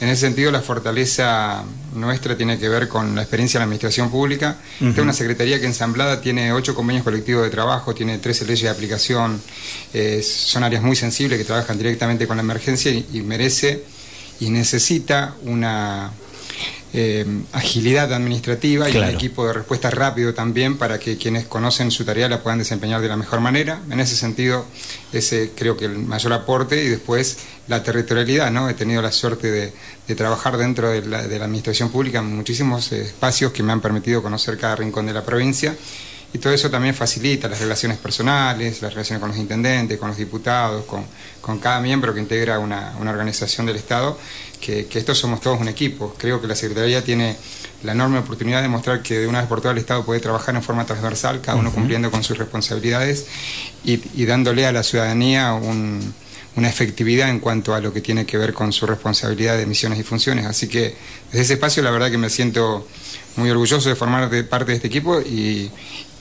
En 0.00 0.08
ese 0.08 0.22
sentido, 0.22 0.50
la 0.50 0.60
fortaleza 0.60 1.62
nuestra 1.94 2.36
tiene 2.36 2.58
que 2.58 2.68
ver 2.68 2.88
con 2.88 3.14
la 3.14 3.22
experiencia 3.22 3.58
en 3.58 3.60
la 3.60 3.64
administración 3.64 4.10
pública. 4.10 4.56
es 4.80 4.98
una 4.98 5.12
secretaría 5.12 5.60
que 5.60 5.66
ensamblada 5.66 6.20
tiene 6.20 6.52
ocho 6.52 6.74
convenios 6.74 7.04
colectivos 7.04 7.44
de 7.44 7.50
trabajo, 7.50 7.94
tiene 7.94 8.18
13 8.18 8.46
leyes 8.46 8.62
de 8.62 8.68
aplicación, 8.70 9.40
eh, 9.92 10.22
son 10.22 10.64
áreas 10.64 10.82
muy 10.82 10.96
sensibles 10.96 11.38
que 11.38 11.44
trabajan 11.44 11.78
directamente 11.78 12.26
con 12.26 12.36
la 12.36 12.42
emergencia 12.42 12.90
y 12.90 13.22
merece 13.22 13.84
y 14.40 14.50
necesita 14.50 15.34
una 15.42 16.10
eh, 16.92 17.26
agilidad 17.52 18.12
administrativa 18.12 18.88
y 18.88 18.96
un 18.96 19.04
equipo 19.04 19.46
de 19.46 19.52
respuesta 19.52 19.90
rápido 19.90 20.32
también 20.32 20.78
para 20.78 20.98
que 21.00 21.16
quienes 21.16 21.46
conocen 21.46 21.90
su 21.90 22.04
tarea 22.04 22.28
la 22.28 22.42
puedan 22.42 22.60
desempeñar 22.60 23.00
de 23.00 23.08
la 23.08 23.16
mejor 23.16 23.40
manera. 23.40 23.80
En 23.90 23.98
ese 23.98 24.14
sentido, 24.14 24.64
ese 25.12 25.52
creo 25.56 25.76
que 25.76 25.86
el 25.86 25.98
mayor 25.98 26.32
aporte 26.32 26.84
y 26.84 26.88
después 26.88 27.38
la 27.66 27.82
territorialidad, 27.82 28.50
¿no? 28.52 28.68
He 28.68 28.74
tenido 28.74 29.02
la 29.02 29.10
suerte 29.10 29.50
de, 29.50 30.14
trabajar 30.14 30.56
dentro 30.56 30.90
de 30.90 31.04
la, 31.04 31.26
de 31.26 31.38
la 31.38 31.46
administración 31.46 31.90
pública 31.90 32.20
en 32.20 32.36
muchísimos 32.36 32.92
espacios 32.92 33.52
que 33.52 33.62
me 33.62 33.72
han 33.72 33.80
permitido 33.80 34.22
conocer 34.22 34.56
cada 34.56 34.76
rincón 34.76 35.06
de 35.06 35.14
la 35.14 35.24
provincia 35.24 35.74
y 36.34 36.38
todo 36.38 36.52
eso 36.52 36.68
también 36.68 36.96
facilita 36.96 37.48
las 37.48 37.60
relaciones 37.60 37.96
personales, 37.98 38.82
las 38.82 38.92
relaciones 38.92 39.20
con 39.20 39.28
los 39.30 39.38
intendentes, 39.38 39.96
con 39.98 40.08
los 40.08 40.18
diputados, 40.18 40.84
con, 40.84 41.04
con 41.40 41.60
cada 41.60 41.80
miembro 41.80 42.12
que 42.12 42.18
integra 42.18 42.58
una, 42.58 42.92
una 43.00 43.12
organización 43.12 43.66
del 43.66 43.76
Estado, 43.76 44.18
que, 44.64 44.86
que, 44.86 44.98
estos 44.98 45.18
somos 45.18 45.40
todos 45.40 45.60
un 45.60 45.68
equipo. 45.68 46.14
Creo 46.16 46.40
que 46.40 46.46
la 46.46 46.54
Secretaría 46.54 47.04
tiene 47.04 47.36
la 47.82 47.92
enorme 47.92 48.18
oportunidad 48.18 48.62
de 48.62 48.68
mostrar 48.68 49.02
que 49.02 49.18
de 49.18 49.26
una 49.26 49.40
vez 49.40 49.48
por 49.48 49.60
todas 49.60 49.76
el 49.76 49.80
Estado 49.80 50.04
puede 50.04 50.20
trabajar 50.20 50.54
en 50.54 50.62
forma 50.62 50.86
transversal, 50.86 51.40
cada 51.40 51.58
uno 51.58 51.70
cumpliendo 51.72 52.10
con 52.10 52.24
sus 52.24 52.38
responsabilidades 52.38 53.26
y, 53.84 54.00
y 54.14 54.24
dándole 54.24 54.66
a 54.66 54.72
la 54.72 54.82
ciudadanía 54.82 55.52
un, 55.52 56.14
una 56.56 56.68
efectividad 56.68 57.30
en 57.30 57.40
cuanto 57.40 57.74
a 57.74 57.80
lo 57.80 57.92
que 57.92 58.00
tiene 58.00 58.24
que 58.26 58.38
ver 58.38 58.54
con 58.54 58.72
su 58.72 58.86
responsabilidad 58.86 59.58
de 59.58 59.66
misiones 59.66 59.98
y 59.98 60.02
funciones. 60.02 60.46
Así 60.46 60.68
que 60.68 60.94
desde 61.30 61.42
ese 61.42 61.52
espacio 61.54 61.82
la 61.82 61.90
verdad 61.90 62.10
que 62.10 62.18
me 62.18 62.30
siento 62.30 62.86
muy 63.36 63.50
orgulloso 63.50 63.88
de 63.88 63.96
formar 63.96 64.30
parte 64.46 64.70
de 64.70 64.76
este 64.76 64.88
equipo 64.88 65.20
y, 65.20 65.70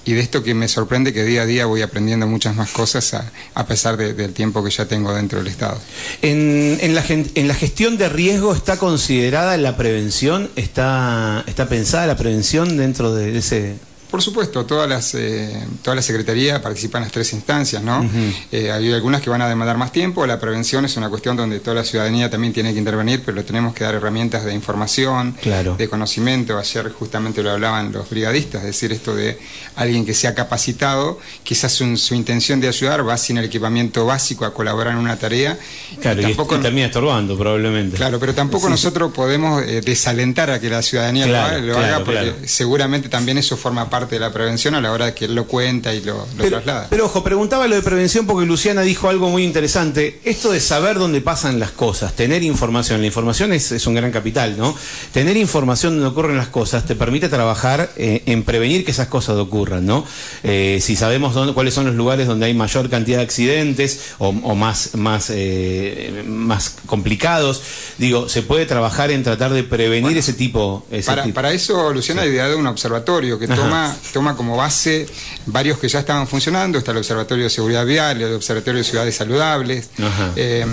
y 0.05 0.13
de 0.13 0.21
esto 0.21 0.43
que 0.43 0.53
me 0.53 0.67
sorprende 0.67 1.13
que 1.13 1.23
día 1.23 1.43
a 1.43 1.45
día 1.45 1.65
voy 1.65 1.81
aprendiendo 1.81 2.27
muchas 2.27 2.55
más 2.55 2.69
cosas 2.69 3.13
a, 3.53 3.65
pesar 3.65 3.97
del 3.97 4.33
tiempo 4.33 4.63
que 4.63 4.69
ya 4.69 4.85
tengo 4.85 5.13
dentro 5.13 5.39
del 5.39 5.47
Estado. 5.47 5.79
En, 6.21 6.77
en, 6.81 6.95
la, 6.95 7.03
en 7.07 7.47
la 7.47 7.53
gestión 7.53 7.97
de 7.97 8.09
riesgo 8.09 8.53
está 8.53 8.77
considerada 8.77 9.55
la 9.57 9.77
prevención, 9.77 10.49
está, 10.55 11.43
está 11.47 11.69
pensada 11.69 12.07
la 12.07 12.17
prevención 12.17 12.77
dentro 12.77 13.13
de 13.13 13.37
ese 13.37 13.75
por 14.13 14.21
supuesto, 14.21 14.63
todas 14.63 14.87
las, 14.87 15.15
eh, 15.15 15.51
toda 15.81 15.95
la 15.95 16.03
Secretaría 16.03 16.61
participa 16.61 16.99
en 16.99 17.05
las 17.05 17.11
tres 17.11 17.33
instancias, 17.33 17.81
¿no? 17.81 18.07
Eh, 18.51 18.71
hay 18.71 18.93
algunas 18.93 19.23
que 19.23 19.31
van 19.31 19.41
a 19.41 19.49
demandar 19.49 19.75
más 19.75 19.91
tiempo, 19.91 20.23
la 20.27 20.39
prevención 20.39 20.85
es 20.85 20.95
una 20.97 21.09
cuestión 21.09 21.35
donde 21.35 21.59
toda 21.61 21.77
la 21.77 21.83
ciudadanía 21.83 22.29
también 22.29 22.53
tiene 22.53 22.73
que 22.73 22.77
intervenir, 22.77 23.23
pero 23.25 23.43
tenemos 23.43 23.73
que 23.73 23.83
dar 23.83 23.95
herramientas 23.95 24.45
de 24.45 24.53
información, 24.53 25.35
de 25.43 25.89
conocimiento. 25.89 26.59
Ayer 26.59 26.91
justamente 26.91 27.41
lo 27.41 27.49
hablaban 27.49 27.91
los 27.91 28.07
brigadistas, 28.07 28.61
es 28.61 28.67
decir, 28.67 28.91
esto 28.91 29.15
de 29.15 29.39
alguien 29.77 30.05
que 30.05 30.13
se 30.13 30.27
ha 30.27 30.35
capacitado, 30.35 31.19
quizás 31.41 31.71
su, 31.71 31.97
su 31.97 32.13
intención 32.13 32.61
de 32.61 32.67
ayudar 32.67 33.09
va 33.09 33.17
sin 33.17 33.39
el 33.39 33.45
equipamiento 33.45 34.05
básico 34.05 34.45
a 34.45 34.53
colaborar 34.53 34.93
en 34.93 34.99
una 34.99 35.17
tarea. 35.17 35.57
Claro, 35.99 36.21
y, 36.21 36.25
tampoco, 36.25 36.59
termina 36.59 36.85
estorbando 36.85 37.35
probablemente. 37.35 37.97
Claro, 37.97 38.19
pero 38.19 38.35
tampoco 38.35 38.69
nosotros 38.69 39.11
podemos 39.11 39.63
eh, 39.63 39.81
desalentar 39.81 40.51
a 40.51 40.59
que 40.59 40.69
la 40.69 40.83
ciudadanía 40.83 41.25
lo, 41.25 41.79
haga, 41.79 42.03
porque 42.03 42.35
seguramente 42.45 43.09
también 43.09 43.39
eso 43.39 43.57
forma 43.57 43.89
parte 44.03 44.15
de 44.15 44.19
la 44.19 44.33
prevención 44.33 44.75
a 44.75 44.81
la 44.81 44.91
hora 44.91 45.05
de 45.05 45.13
que 45.13 45.25
él 45.25 45.35
lo 45.35 45.47
cuenta 45.47 45.93
y 45.93 46.01
lo, 46.01 46.27
traslada. 46.37 46.87
Pero 46.89 47.05
ojo, 47.05 47.23
preguntaba 47.23 47.67
lo 47.67 47.75
de 47.75 47.81
prevención 47.81 48.27
porque 48.27 48.45
Luciana 48.45 48.81
dijo 48.81 49.07
algo 49.07 49.29
muy 49.29 49.43
interesante. 49.45 50.19
Esto 50.25 50.51
de 50.51 50.59
saber 50.59 50.99
dónde 50.99 51.21
pasan 51.21 51.57
las 51.57 51.71
cosas, 51.71 52.13
tener 52.13 52.43
información. 52.43 52.99
La 52.99 53.07
información 53.07 53.53
es, 53.53 53.87
un 53.87 53.93
gran 53.93 54.11
capital, 54.11 54.57
¿no? 54.57 54.75
Tener 55.13 55.37
información 55.37 55.93
donde 55.93 56.09
ocurren 56.09 56.35
las 56.35 56.49
cosas 56.49 56.85
te 56.85 56.95
permite 56.95 57.29
trabajar 57.29 57.91
eh, 57.95 58.23
en 58.25 58.43
prevenir 58.43 58.83
que 58.83 58.91
esas 58.91 59.07
cosas 59.07 59.37
ocurran, 59.37 59.85
¿no? 59.85 60.05
Eh, 60.43 60.79
si 60.81 60.97
sabemos 60.97 61.33
dónde, 61.33 61.53
cuáles 61.53 61.73
son 61.73 61.85
los 61.85 61.95
lugares 61.95 62.27
donde 62.27 62.47
hay 62.47 62.53
mayor 62.53 62.89
cantidad 62.89 63.19
de 63.19 63.23
accidentes 63.23 64.15
o, 64.17 64.33
más, 64.33 64.95
más, 64.95 65.31
eh, 65.33 66.23
más 66.27 66.75
complicados, 66.85 67.61
digo, 67.97 68.27
se 68.27 68.41
puede 68.41 68.65
trabajar 68.65 69.11
en 69.11 69.23
tratar 69.23 69.53
de 69.53 69.63
prevenir 69.63 70.17
ese 70.17 70.33
tipo. 70.33 70.85
para, 71.05 71.25
para 71.27 71.53
eso, 71.53 71.93
Luciana 71.93 72.23
ha 72.23 72.25
ideado 72.25 72.57
un 72.57 72.67
observatorio 72.67 73.39
que 73.39 73.47
toma 73.47 73.92
toma 74.11 74.35
como 74.35 74.55
base 74.57 75.07
varios 75.45 75.77
que 75.79 75.87
ya 75.87 75.99
estaban 75.99 76.27
funcionando, 76.27 76.77
está 76.77 76.91
el 76.91 76.97
Observatorio 76.97 77.45
de 77.45 77.49
Seguridad 77.49 77.85
Vial, 77.85 78.21
el 78.21 78.33
Observatorio 78.33 78.79
de 78.79 78.83
Ciudades 78.83 79.15
Saludables. 79.15 79.89
Eh, 80.35 80.65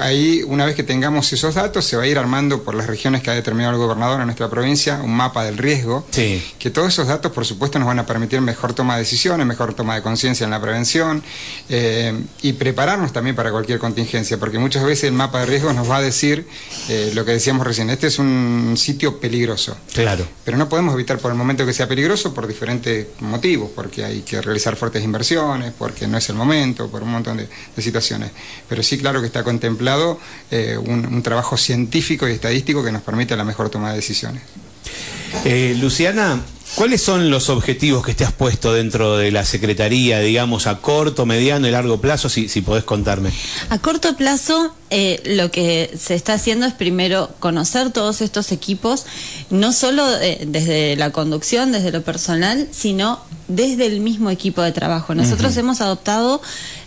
ahí, 0.00 0.42
una 0.46 0.64
vez 0.64 0.74
que 0.74 0.82
tengamos 0.82 1.32
esos 1.32 1.54
datos, 1.54 1.84
se 1.84 1.96
va 1.96 2.04
a 2.04 2.06
ir 2.06 2.18
armando 2.18 2.62
por 2.62 2.74
las 2.74 2.86
regiones 2.86 3.22
que 3.22 3.30
ha 3.30 3.34
determinado 3.34 3.74
el 3.74 3.78
gobernador 3.78 4.20
en 4.20 4.26
nuestra 4.26 4.48
provincia 4.48 5.00
un 5.02 5.14
mapa 5.14 5.44
del 5.44 5.58
riesgo. 5.58 6.06
Que 6.12 6.70
todos 6.70 6.88
esos 6.88 7.06
datos, 7.06 7.32
por 7.32 7.44
supuesto, 7.44 7.78
nos 7.78 7.86
van 7.86 7.98
a 7.98 8.06
permitir 8.06 8.40
mejor 8.40 8.74
toma 8.74 8.94
de 8.94 9.00
decisiones, 9.00 9.46
mejor 9.46 9.74
toma 9.74 9.94
de 9.94 10.02
conciencia 10.02 10.44
en 10.44 10.50
la 10.50 10.60
prevención 10.60 11.22
eh, 11.68 12.18
y 12.42 12.52
prepararnos 12.54 13.12
también 13.12 13.36
para 13.36 13.50
cualquier 13.50 13.78
contingencia, 13.78 14.38
porque 14.38 14.58
muchas 14.58 14.84
veces 14.84 15.04
el 15.04 15.12
mapa 15.12 15.40
de 15.40 15.46
riesgo 15.46 15.72
nos 15.72 15.90
va 15.90 15.98
a 15.98 16.02
decir 16.02 16.46
eh, 16.88 17.12
lo 17.14 17.24
que 17.24 17.32
decíamos 17.32 17.66
recién: 17.66 17.90
este 17.90 18.06
es 18.06 18.18
un 18.18 18.74
sitio 18.76 19.20
peligroso. 19.20 19.76
Claro. 19.92 20.26
Pero 20.44 20.56
no 20.56 20.68
podemos 20.68 20.94
evitar 20.94 21.18
por 21.18 21.30
el 21.30 21.36
momento 21.36 21.66
que 21.66 21.72
sea 21.72 21.88
peligroso 21.88 22.32
por 22.32 22.46
diferentes 22.46 23.06
motivos, 23.20 23.70
porque 23.74 24.04
hay 24.04 24.20
que 24.22 24.40
realizar 24.40 24.76
fuertes 24.76 25.04
inversiones, 25.04 25.72
porque 25.76 26.06
no 26.06 26.18
es 26.18 26.28
el 26.28 26.36
momento, 26.36 26.88
por 26.88 27.02
un 27.02 27.10
montón 27.10 27.36
de, 27.36 27.48
de 27.76 27.82
situaciones. 27.82 28.30
Pero 28.68 28.82
sí, 28.82 28.98
claro 28.98 29.20
que 29.20 29.26
está 29.26 29.42
contemplado 29.42 29.89
eh, 30.50 30.76
un, 30.78 31.22
trabajo 31.22 31.56
científico 31.56 32.28
y 32.28 32.32
estadístico 32.32 32.82
que 32.84 32.92
nos 32.92 33.02
permite 33.02 33.36
la 33.36 33.44
mejor 33.44 33.70
toma 33.70 33.90
de 33.90 33.96
decisiones. 33.96 34.42
Eh, 35.44 35.76
Luciana, 35.80 36.40
¿cuáles 36.74 37.02
son 37.02 37.30
los 37.30 37.50
objetivos 37.50 38.04
que 38.04 38.14
te 38.14 38.24
has 38.24 38.32
puesto 38.32 38.72
dentro 38.72 39.16
de 39.16 39.30
la 39.30 39.44
Secretaría, 39.44 40.20
digamos, 40.20 40.66
a 40.66 40.78
corto, 40.78 41.26
mediano 41.26 41.68
y 41.68 41.70
largo 41.70 42.00
plazo, 42.00 42.28
si, 42.28 42.48
si 42.48 42.62
podés 42.62 42.84
contarme? 42.84 43.30
A 43.68 43.78
corto 43.78 44.16
plazo, 44.16 44.74
eh, 44.90 45.22
lo 45.24 45.50
que 45.50 45.90
se 45.98 46.14
está 46.14 46.34
haciendo 46.34 46.66
es 46.66 46.72
primero 46.72 47.30
conocer 47.38 47.90
todos 47.90 48.20
estos 48.20 48.50
equipos, 48.50 49.06
no 49.50 49.72
solo 49.72 50.06
desde 50.06 50.96
la 50.96 51.10
conducción, 51.10 51.70
desde 51.72 51.92
lo 51.92 52.02
personal, 52.02 52.66
sino 52.72 53.20
desde 53.50 53.86
el 53.86 54.00
mismo 54.00 54.30
equipo 54.30 54.62
de 54.62 54.72
trabajo. 54.72 55.14
Nosotros 55.14 55.56
hemos 55.56 55.80
adoptado 55.80 56.40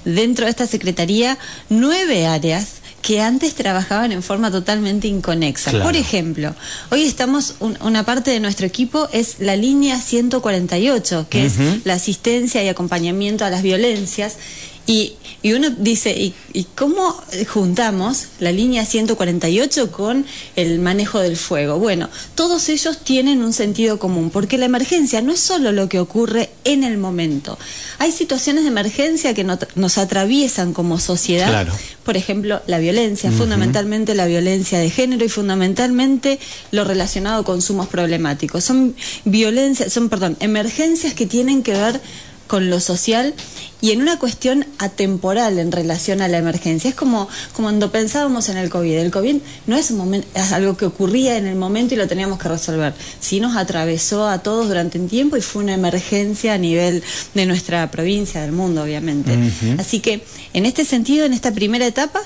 dentro 0.05 0.45
de 0.45 0.51
esta 0.51 0.67
Secretaría 0.67 1.37
nueve 1.69 2.25
áreas 2.25 2.82
que 3.03 3.19
antes 3.19 3.53
trabajaban 3.53 4.13
en 4.13 4.23
forma 4.23 4.49
totalmente 4.49 5.09
inconexa. 5.09 5.71
Por 5.83 5.97
ejemplo, 5.97 6.55
hoy 6.89 7.01
estamos, 7.03 7.55
una 7.59 8.05
parte 8.05 8.31
de 8.31 8.39
nuestro 8.39 8.65
equipo 8.65 9.09
es 9.11 9.39
la 9.39 9.57
línea 9.57 9.99
148, 9.99 11.27
que 11.29 11.45
es 11.45 11.55
la 11.83 11.95
asistencia 11.95 12.63
y 12.63 12.69
acompañamiento 12.69 13.43
a 13.43 13.49
las 13.49 13.61
violencias, 13.61 14.37
y, 14.85 15.13
y 15.41 15.53
uno 15.53 15.69
dice, 15.69 16.11
¿y, 16.11 16.33
¿y, 16.51 16.65
cómo 16.75 17.15
juntamos 17.47 18.25
la 18.39 18.51
línea 18.51 18.85
148 18.85 19.91
con 19.91 20.25
el 20.57 20.79
manejo 20.79 21.19
del 21.19 21.37
fuego? 21.37 21.79
Bueno, 21.79 22.09
todos 22.35 22.67
ellos 22.67 22.99
tienen 22.99 23.43
un 23.43 23.53
sentido 23.53 23.97
común, 23.97 24.29
porque 24.29 24.57
la 24.57 24.65
emergencia 24.65 25.21
no 25.21 25.31
es 25.31 25.39
solo 25.39 25.71
lo 25.71 25.87
que 25.87 25.99
ocurre 25.99 26.49
en 26.65 26.83
el 26.83 26.97
momento. 26.97 27.57
Hay 27.99 28.11
situaciones 28.11 28.63
de 28.63 28.69
emergencia 28.69 29.33
que 29.33 29.45
nos 29.45 29.97
atraviesan 29.97 30.73
como 30.73 30.99
sociedad. 30.99 31.47
Claro. 31.47 31.73
Por 32.03 32.17
ejemplo, 32.17 32.61
la 32.67 32.79
violencia, 32.79 33.31
fundamentalmente 33.31 34.15
la 34.15 34.25
violencia 34.25 34.79
de 34.79 34.89
género 34.89 35.23
y 35.23 35.29
fundamentalmente 35.29 36.39
lo 36.71 36.83
relacionado 36.83 37.41
a 37.41 37.45
consumos 37.45 37.87
problemáticos. 37.87 38.65
Son 38.65 38.95
violencias, 39.23 39.93
son, 39.93 40.09
perdón, 40.09 40.35
emergencias 40.41 41.13
que 41.13 41.25
tienen 41.25 41.63
que 41.63 41.71
ver 41.71 42.01
con 42.47 42.69
lo 42.69 42.79
social 42.79 43.33
y 43.81 43.91
en 43.91 44.01
una 44.01 44.17
cuestión 44.17 44.65
atemporal 44.77 45.59
en 45.59 45.71
relación 45.71 46.21
a 46.21 46.27
la 46.27 46.37
emergencia. 46.37 46.89
Es 46.89 46.95
como, 46.95 47.27
como 47.53 47.67
cuando 47.73 47.91
pensábamos 47.91 48.49
en 48.49 48.57
el 48.57 48.69
COVID. 48.69 48.93
El 48.93 49.11
COVID 49.11 49.37
no 49.67 49.75
es, 49.75 49.91
un 49.91 49.97
momento, 49.97 50.27
es 50.35 50.51
algo 50.53 50.77
que 50.77 50.85
ocurría 50.85 51.37
en 51.37 51.47
el 51.47 51.55
momento 51.55 51.93
y 51.93 51.97
lo 51.97 52.07
teníamos 52.07 52.39
que 52.39 52.47
resolver. 52.47 52.93
Sí 53.19 53.39
nos 53.39 53.57
atravesó 53.57 54.27
a 54.27 54.39
todos 54.39 54.67
durante 54.67 54.99
un 54.99 55.09
tiempo 55.09 55.37
y 55.37 55.41
fue 55.41 55.63
una 55.63 55.73
emergencia 55.73 56.53
a 56.53 56.57
nivel 56.57 57.03
de 57.33 57.45
nuestra 57.45 57.89
provincia, 57.91 58.41
del 58.41 58.51
mundo, 58.51 58.83
obviamente. 58.83 59.37
Así 59.77 59.99
que, 59.99 60.23
en 60.53 60.65
este 60.65 60.85
sentido, 60.85 61.25
en 61.25 61.33
esta 61.33 61.51
primera 61.51 61.85
etapa, 61.85 62.21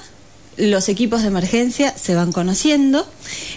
los 0.58 0.90
equipos 0.90 1.22
de 1.22 1.28
emergencia 1.28 1.94
se 1.96 2.16
van 2.16 2.32
conociendo, 2.32 3.08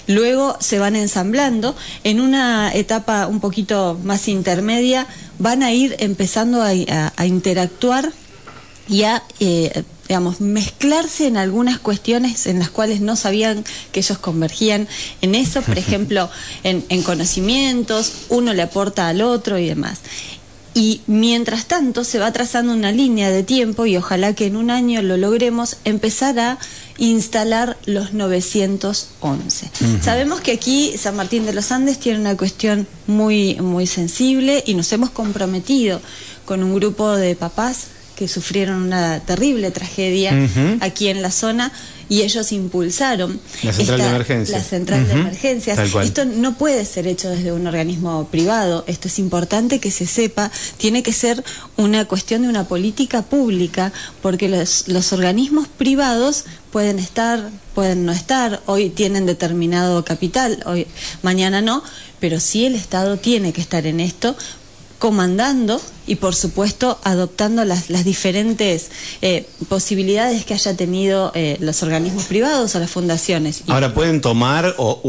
luego 0.07 0.57
se 0.61 0.79
van 0.79 0.97
ensamblando. 0.97 1.75
En 2.05 2.21
una 2.21 2.73
etapa 2.75 3.27
un 3.27 3.41
poquito 3.41 3.99
más 4.05 4.29
intermedia 4.29 5.07
van 5.39 5.63
a 5.63 5.73
ir 5.73 5.97
empezando 5.99 6.63
a, 6.63 6.75
interactuar 7.25 8.13
y 8.89 9.05
a, 9.05 9.23
eh, 9.41 9.83
digamos, 10.09 10.41
mezclarse 10.41 11.27
en 11.27 11.37
algunas 11.37 11.79
cuestiones 11.79 12.47
en 12.47 12.59
las 12.59 12.71
cuales 12.71 13.01
no 13.01 13.17
sabían 13.17 13.65
que 13.93 14.01
ellos 14.01 14.19
convergían 14.19 14.87
en 15.23 15.35
eso, 15.35 15.63
por 15.63 15.79
ejemplo, 15.85 16.29
en, 16.65 16.85
en 16.89 17.03
conocimientos, 17.03 18.13
uno 18.29 18.53
le 18.53 18.63
aporta 18.63 19.09
al 19.09 19.23
otro 19.23 19.59
y 19.59 19.69
demás. 19.69 20.01
Y 20.73 21.01
mientras 21.07 21.67
tanto 21.67 22.05
se 22.05 22.21
va 22.21 22.33
trazando 22.33 22.73
una 22.73 22.93
línea 22.93 23.31
de 23.31 23.43
tiempo 23.43 23.87
y 23.87 23.97
ojalá 23.97 24.35
que 24.35 24.47
en 24.47 24.57
un 24.57 24.71
año 24.71 25.03
lo 25.03 25.17
logremos 25.17 25.79
empezar 25.85 26.39
a 26.39 26.59
instalar 27.01 27.77
los 27.87 28.13
911. 28.13 29.71
Sabemos 30.03 30.41
que 30.41 30.53
aquí 30.53 30.95
San 30.97 31.17
Martín 31.17 31.47
de 31.47 31.53
los 31.53 31.73
Andes 31.73 31.99
tiene 31.99 32.21
una 32.21 32.37
cuestión 32.37 32.87
muy, 33.07 33.57
muy 33.57 33.87
sensible 33.87 34.63
y 34.67 34.75
nos 34.75 34.93
hemos 34.93 35.11
comprometido 35.11 36.01
con 36.45 36.63
un 36.63 36.75
grupo 36.75 37.11
de 37.17 37.35
papás 37.35 37.87
que 38.21 38.29
sufrieron 38.29 38.83
una 38.83 39.21
terrible 39.21 39.71
tragedia 39.71 40.35
aquí 40.81 41.09
en 41.09 41.23
la 41.23 41.31
zona 41.31 41.73
y 42.11 42.21
ellos 42.21 42.53
impulsaron 42.53 43.41
la 43.63 43.73
central 43.73 43.99
de 43.99 44.09
emergencia. 44.09 44.59
La 44.59 44.63
central 44.63 45.09
de 45.09 45.15
emergencias. 45.15 45.79
Esto 45.79 46.27
no 46.27 46.59
puede 46.59 46.85
ser 46.85 47.07
hecho 47.07 47.31
desde 47.31 47.51
un 47.51 47.67
organismo 47.67 48.29
privado, 48.31 48.85
esto 48.87 49.09
es 49.09 49.19
importante 49.19 49.81
que 49.81 49.91
se 49.91 50.07
sepa, 50.07 50.51
tiene 50.77 51.03
que 51.03 51.15
ser 51.15 51.43
una 51.79 52.05
cuestión 52.05 52.43
de 52.43 52.49
una 52.49 52.65
política 52.69 53.23
pública, 53.23 53.91
porque 54.21 54.51
los, 54.51 54.87
los 54.89 55.15
organismos 55.15 55.67
privados 55.67 56.45
pueden 56.71 56.99
estar, 56.99 57.49
pueden 57.75 58.05
no 58.05 58.13
estar, 58.13 58.61
hoy 58.67 58.91
tienen 58.91 59.25
determinado 59.25 60.05
capital, 60.05 60.63
hoy 60.67 60.87
mañana 61.23 61.63
no, 61.63 61.83
pero 62.19 62.39
sí 62.39 62.67
el 62.67 62.75
Estado 62.75 63.17
tiene 63.17 63.55
que 63.55 63.63
estar 63.63 63.87
en 63.87 63.99
esto 63.99 64.37
comandando 64.99 65.81
y 66.11 66.17
por 66.17 66.35
supuesto 66.35 66.99
adoptando 67.05 67.65
las, 67.65 67.89
las 67.89 68.05
diferentes 68.05 68.91
eh, 69.23 69.47
posibilidades 69.69 70.45
que 70.45 70.55
haya 70.55 70.77
tenido 70.77 71.31
eh, 71.37 71.57
los 71.61 71.85
organismos 71.85 72.25
privados 72.25 72.75
o 72.75 72.81
las 72.81 72.91
fundaciones. 72.91 73.63
Ahora, 73.69 73.95
¿pueden 73.95 74.21
tomar 74.21 74.75
o, 74.79 75.01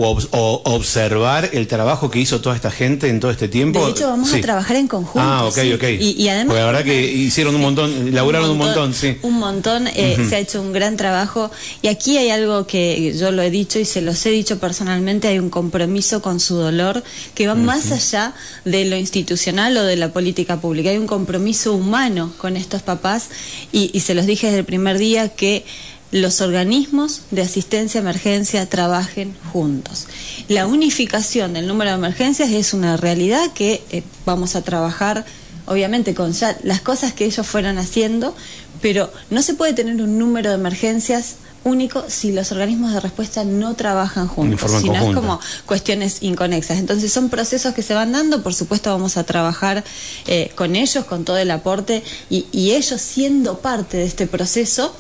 observar 0.64 1.50
el 1.54 1.68
trabajo 1.68 2.12
que 2.12 2.20
hizo 2.20 2.40
toda 2.40 2.56
esta 2.56 2.70
gente 2.70 3.10
en 3.10 3.20
todo 3.20 3.32
este 3.32 3.48
tiempo? 3.48 3.84
De 3.84 3.92
hecho, 3.94 4.10
vamos 4.10 4.32
a 4.32 4.40
trabajar 4.42 4.78
en 4.78 4.88
conjunto. 4.88 5.28
Ah, 5.28 5.46
ok, 5.46 5.58
ok. 5.74 5.84
Y, 6.00 6.28
además... 6.28 6.46
Porque 6.50 6.60
la 6.60 6.66
verdad 6.68 6.84
que 6.84 7.12
hicieron 7.12 7.56
un 7.56 7.62
montón, 7.62 8.14
laburaron 8.14 8.52
un 8.52 8.60
montón, 8.60 8.94
sí. 8.94 9.18
Un 9.24 9.40
montón, 9.40 9.88
eh, 9.88 10.24
se 10.30 10.36
ha 10.36 10.40
hecho 10.40 10.62
un 10.62 10.72
gran 10.72 10.98
trabajo. 10.98 11.50
Y 11.82 11.88
aquí 11.88 12.20
hay 12.20 12.30
algo 12.30 12.68
que 12.68 13.18
yo 13.18 13.32
lo 13.32 13.42
he 13.42 13.50
dicho 13.50 13.80
y 13.80 13.86
se 13.86 14.02
los 14.02 14.24
he 14.28 14.30
dicho 14.30 14.60
personalmente, 14.60 15.28
hay 15.30 15.40
un 15.40 15.50
compromiso 15.50 16.22
con 16.22 16.40
su 16.40 16.58
dolor 16.58 17.04
que 17.34 17.48
va 17.48 17.56
más 17.56 17.92
allá 17.92 18.36
de 18.66 18.86
lo 18.86 18.98
institucional 18.98 19.76
o 19.78 19.84
de 19.84 19.96
la 19.96 20.14
política 20.14 20.62
pública 20.62 20.91
hay 20.92 20.98
un 20.98 21.08
compromiso 21.08 21.74
humano 21.74 22.34
con 22.38 22.58
estos 22.58 22.82
papás 22.82 23.30
y, 23.72 24.00
se 24.00 24.14
los 24.14 24.26
dije 24.26 24.48
desde 24.48 24.60
el 24.60 24.66
primer 24.66 24.98
día 24.98 25.30
que 25.30 25.66
los 26.12 26.42
organismos 26.42 27.22
de 27.32 27.42
asistencia 27.42 28.02
a 28.02 28.04
emergencia 28.04 28.68
trabajen 28.68 29.36
juntos. 29.54 30.08
La 30.50 30.68
unificación 30.68 31.54
del 31.54 31.68
número 31.68 31.92
de 31.92 31.98
emergencias 31.98 32.50
es 32.50 32.74
una 32.74 32.98
realidad 32.98 33.52
que 33.54 33.82
eh, 33.92 34.04
vamos 34.26 34.56
a 34.56 34.62
trabajar, 34.62 35.26
obviamente, 35.66 36.14
con 36.14 36.34
ya 36.34 36.58
las 36.64 36.82
cosas 36.82 37.14
que 37.14 37.26
ellos 37.26 37.48
fueron 37.48 37.78
haciendo, 37.78 38.36
pero 38.82 39.12
no 39.30 39.42
se 39.42 39.54
puede 39.54 39.74
tener 39.74 40.02
un 40.02 40.18
número 40.18 40.50
de 40.50 40.56
emergencias 40.56 41.36
único 41.64 42.04
si 42.08 42.32
los 42.32 42.52
organismos 42.52 42.94
de 42.94 43.00
respuesta 43.00 43.44
no 43.44 43.76
trabajan 43.76 44.28
juntos, 44.28 44.72
si 44.82 44.90
no 44.90 45.10
es 45.10 45.16
como 45.16 45.40
cuestiones 45.66 46.24
inconexas. 46.24 46.80
Entonces 46.80 47.12
son 47.12 47.30
procesos 47.30 47.74
que 47.74 47.84
se 47.84 47.94
van 47.94 48.12
dando, 48.12 48.42
por 48.42 48.54
supuesto 48.54 48.90
vamos 48.90 49.18
a 49.18 49.24
trabajar 49.24 49.84
eh, 50.28 50.52
con 50.56 50.76
ellos, 50.76 51.06
con 51.06 51.24
todo 51.26 51.38
el 51.38 51.52
aporte 51.52 52.04
y, 52.30 52.72
ellos 52.72 53.02
siendo 53.02 53.60
parte 53.60 53.98
de 53.98 54.06
este 54.06 54.28
proceso, 54.28 54.96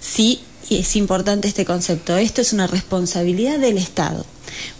sí 0.00 0.40
es 0.70 0.94
importante 0.94 1.48
este 1.48 1.64
concepto, 1.64 2.16
esto 2.16 2.40
es 2.40 2.52
una 2.52 2.66
responsabilidad 2.66 3.58
del 3.58 3.76
Estado 3.76 4.24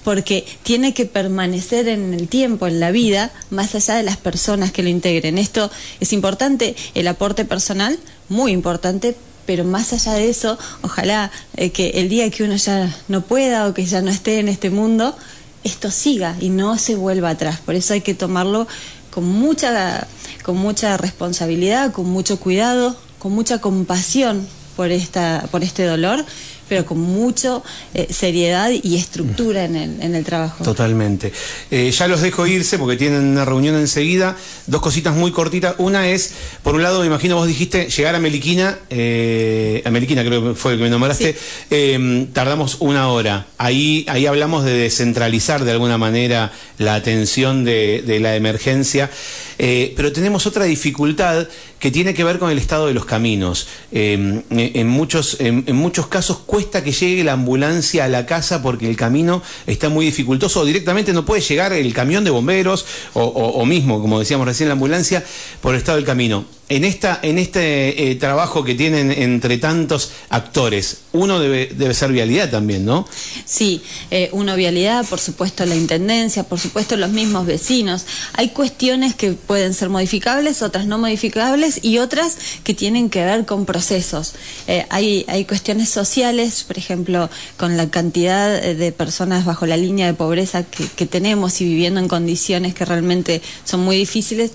porque 0.04 0.46
tiene 0.62 0.94
que 0.94 1.04
permanecer 1.04 1.88
en 1.88 2.14
el 2.14 2.28
tiempo, 2.28 2.66
en 2.66 2.80
la 2.80 2.90
vida, 2.90 3.32
más 3.50 3.74
allá 3.74 3.96
de 3.96 4.02
las 4.02 4.16
personas 4.16 4.72
que 4.72 4.82
lo 4.82 4.88
integren. 4.88 5.36
Esto 5.36 5.70
es 6.00 6.12
importante, 6.12 6.74
el 6.94 7.06
aporte 7.06 7.44
personal, 7.44 7.98
muy 8.28 8.52
importante, 8.52 9.16
pero 9.48 9.64
más 9.64 9.94
allá 9.94 10.12
de 10.12 10.28
eso, 10.28 10.58
ojalá 10.82 11.30
eh, 11.56 11.70
que 11.70 11.88
el 11.94 12.10
día 12.10 12.28
que 12.28 12.44
uno 12.44 12.56
ya 12.56 12.94
no 13.08 13.22
pueda 13.22 13.66
o 13.66 13.72
que 13.72 13.86
ya 13.86 14.02
no 14.02 14.10
esté 14.10 14.40
en 14.40 14.48
este 14.48 14.68
mundo, 14.68 15.16
esto 15.64 15.90
siga 15.90 16.36
y 16.38 16.50
no 16.50 16.76
se 16.76 16.96
vuelva 16.96 17.30
atrás. 17.30 17.58
Por 17.64 17.74
eso 17.74 17.94
hay 17.94 18.02
que 18.02 18.12
tomarlo 18.12 18.68
con 19.10 19.24
mucha, 19.24 20.06
con 20.42 20.58
mucha 20.58 20.98
responsabilidad, 20.98 21.92
con 21.92 22.10
mucho 22.10 22.38
cuidado, 22.38 22.94
con 23.18 23.32
mucha 23.32 23.58
compasión 23.58 24.46
por, 24.76 24.90
esta, 24.90 25.48
por 25.50 25.64
este 25.64 25.84
dolor 25.84 26.26
pero 26.68 26.84
con 26.84 26.98
mucha 26.98 27.62
eh, 27.94 28.08
seriedad 28.10 28.70
y 28.70 28.96
estructura 28.96 29.64
en 29.64 29.76
el, 29.76 30.02
en 30.02 30.14
el 30.14 30.24
trabajo. 30.24 30.64
Totalmente. 30.64 31.32
Eh, 31.70 31.90
ya 31.90 32.08
los 32.08 32.20
dejo 32.20 32.46
irse 32.46 32.78
porque 32.78 32.96
tienen 32.96 33.24
una 33.24 33.44
reunión 33.44 33.76
enseguida. 33.76 34.36
Dos 34.66 34.80
cositas 34.80 35.14
muy 35.14 35.32
cortitas. 35.32 35.74
Una 35.78 36.08
es, 36.08 36.32
por 36.62 36.74
un 36.74 36.82
lado, 36.82 37.00
me 37.00 37.06
imagino 37.06 37.36
vos 37.36 37.46
dijiste 37.46 37.88
llegar 37.88 38.14
a 38.14 38.20
Meliquina, 38.20 38.78
eh, 38.90 39.82
a 39.84 39.90
Meliquina 39.90 40.24
creo 40.24 40.48
que 40.48 40.54
fue 40.54 40.72
el 40.72 40.78
que 40.78 40.84
me 40.84 40.90
nombraste, 40.90 41.36
em, 41.70 42.26
tardamos 42.28 42.76
una 42.80 43.08
hora. 43.08 43.46
Ahí, 43.58 44.04
ahí 44.08 44.26
hablamos 44.26 44.64
de 44.64 44.72
descentralizar 44.72 45.64
de 45.64 45.72
alguna 45.72 45.98
manera 45.98 46.52
la 46.78 46.94
atención 46.94 47.64
de, 47.64 48.02
de 48.06 48.20
la 48.20 48.36
emergencia. 48.36 49.10
Eh, 49.58 49.92
pero 49.96 50.12
tenemos 50.12 50.46
otra 50.46 50.64
dificultad 50.64 51.48
que 51.80 51.90
tiene 51.90 52.14
que 52.14 52.22
ver 52.22 52.38
con 52.38 52.50
el 52.50 52.58
estado 52.58 52.86
de 52.86 52.94
los 52.94 53.04
caminos. 53.04 53.66
Em, 53.90 54.42
en, 54.50 54.88
muchos, 54.88 55.36
en, 55.40 55.64
muchos 55.74 56.06
casos 56.06 56.38
cuesta 56.58 56.82
que 56.82 56.90
llegue 56.90 57.22
la 57.22 57.34
ambulancia 57.34 58.04
a 58.04 58.08
la 58.08 58.26
casa 58.26 58.62
porque 58.62 58.90
el 58.90 58.96
camino 58.96 59.44
está 59.68 59.90
muy 59.90 60.06
dificultoso. 60.06 60.62
O 60.62 60.64
directamente 60.64 61.12
no 61.12 61.24
puede 61.24 61.40
llegar 61.40 61.72
el 61.72 61.94
camión 61.94 62.24
de 62.24 62.30
bomberos 62.30 62.84
o 63.14 63.64
mismo, 63.64 64.00
como 64.00 64.18
decíamos 64.18 64.44
recién, 64.44 64.68
la 64.68 64.72
ambulancia 64.72 65.22
por 65.60 65.74
el 65.74 65.78
estado 65.78 65.98
del 65.98 66.04
camino 66.04 66.57
en, 66.68 66.84
esta, 66.84 67.18
en 67.22 67.38
este 67.38 68.10
eh, 68.10 68.14
trabajo 68.16 68.62
que 68.62 68.74
tienen 68.74 69.10
entre 69.10 69.58
tantos 69.58 70.12
actores, 70.28 70.98
uno 71.12 71.40
debe, 71.40 71.66
debe 71.74 71.94
ser 71.94 72.12
vialidad 72.12 72.50
también, 72.50 72.84
¿no? 72.84 73.06
Sí, 73.44 73.82
eh, 74.10 74.28
uno 74.32 74.54
vialidad, 74.54 75.06
por 75.06 75.18
supuesto 75.18 75.64
la 75.64 75.74
intendencia, 75.74 76.44
por 76.44 76.58
supuesto 76.58 76.96
los 76.96 77.10
mismos 77.10 77.46
vecinos. 77.46 78.04
Hay 78.34 78.50
cuestiones 78.50 79.14
que 79.14 79.32
pueden 79.32 79.72
ser 79.72 79.88
modificables, 79.88 80.62
otras 80.62 80.86
no 80.86 80.98
modificables 80.98 81.80
y 81.82 81.98
otras 81.98 82.36
que 82.64 82.74
tienen 82.74 83.08
que 83.08 83.24
ver 83.24 83.46
con 83.46 83.64
procesos. 83.64 84.34
Eh, 84.66 84.84
hay, 84.90 85.24
hay 85.28 85.46
cuestiones 85.46 85.88
sociales, 85.88 86.64
por 86.64 86.76
ejemplo, 86.76 87.30
con 87.56 87.76
la 87.76 87.88
cantidad 87.88 88.60
de 88.60 88.92
personas 88.92 89.46
bajo 89.46 89.64
la 89.66 89.76
línea 89.76 90.06
de 90.06 90.14
pobreza 90.14 90.64
que, 90.64 90.86
que 90.86 91.06
tenemos 91.06 91.60
y 91.60 91.64
viviendo 91.64 92.00
en 92.00 92.08
condiciones 92.08 92.74
que 92.74 92.84
realmente 92.84 93.40
son 93.64 93.80
muy 93.80 93.96
difíciles 93.96 94.52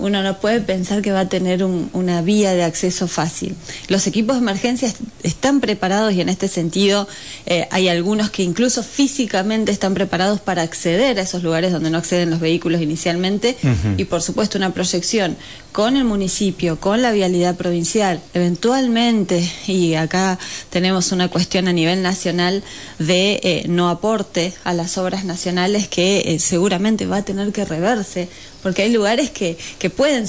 uno 0.00 0.22
no 0.22 0.38
puede 0.38 0.60
pensar 0.60 1.02
que 1.02 1.12
va 1.12 1.20
a 1.20 1.28
tener 1.28 1.64
una 1.64 2.22
vía 2.22 2.52
de 2.52 2.64
acceso 2.64 3.06
fácil. 3.06 3.54
Los 3.88 4.06
equipos 4.06 4.36
de 4.36 4.42
emergencia 4.42 4.92
están 5.22 5.60
preparados 5.60 6.12
y 6.12 6.20
en 6.20 6.28
este 6.28 6.48
sentido 6.48 7.06
eh, 7.46 7.68
hay 7.70 7.88
algunos 7.88 8.30
que 8.30 8.42
incluso 8.42 8.82
físicamente 8.82 9.72
están 9.72 9.94
preparados 9.94 10.40
para 10.40 10.62
acceder 10.62 11.18
a 11.18 11.22
esos 11.22 11.42
lugares 11.42 11.72
donde 11.72 11.90
no 11.90 11.98
acceden 11.98 12.30
los 12.30 12.40
vehículos 12.40 12.80
inicialmente 12.80 13.56
y 13.96 14.04
por 14.04 14.22
supuesto 14.22 14.58
una 14.58 14.72
proyección 14.72 15.36
con 15.72 15.96
el 15.96 16.04
municipio, 16.04 16.78
con 16.80 17.02
la 17.02 17.12
vialidad 17.12 17.56
provincial, 17.56 18.20
eventualmente, 18.34 19.48
y 19.66 19.94
acá 19.94 20.38
tenemos 20.70 21.12
una 21.12 21.28
cuestión 21.28 21.68
a 21.68 21.72
nivel 21.72 22.02
nacional 22.02 22.62
de 22.98 23.40
eh, 23.42 23.64
no 23.68 23.88
aporte 23.88 24.52
a 24.64 24.72
las 24.74 24.98
obras 24.98 25.24
nacionales 25.24 25.88
que 25.88 26.22
eh, 26.26 26.38
seguramente 26.38 27.06
va 27.06 27.18
a 27.18 27.22
tener 27.22 27.52
que 27.52 27.64
reverse 27.64 28.28
porque 28.62 28.82
hay 28.82 28.92
lugares 28.92 29.30
que, 29.30 29.56
que 29.78 29.90
pueden 29.90 30.26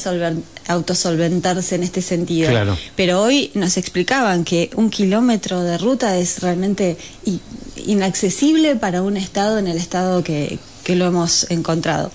autosolventarse 0.68 1.76
en 1.76 1.84
este 1.84 2.02
sentido. 2.02 2.52
Pero 2.96 3.22
hoy 3.22 3.52
nos 3.56 3.78
explicaban 3.78 4.44
que 4.44 4.70
un 4.76 4.90
kilómetro 4.90 5.62
de 5.62 5.78
ruta 5.78 6.18
es 6.18 6.40
realmente 6.40 6.98
inaccesible 7.76 8.76
para 8.76 9.02
un 9.02 9.18
estado 9.18 9.58
en 9.58 9.68
el 9.68 9.78
estado 9.78 10.24
que, 10.24 10.60
que 10.84 10.96
lo 10.96 11.06
hemos 11.06 11.50
encontrado. 11.52 12.12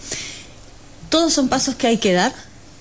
Todos 1.08 1.32
son 1.32 1.48
pasos 1.48 1.74
que 1.74 1.86
hay 1.86 1.98
que 1.98 2.12
dar, 2.12 2.32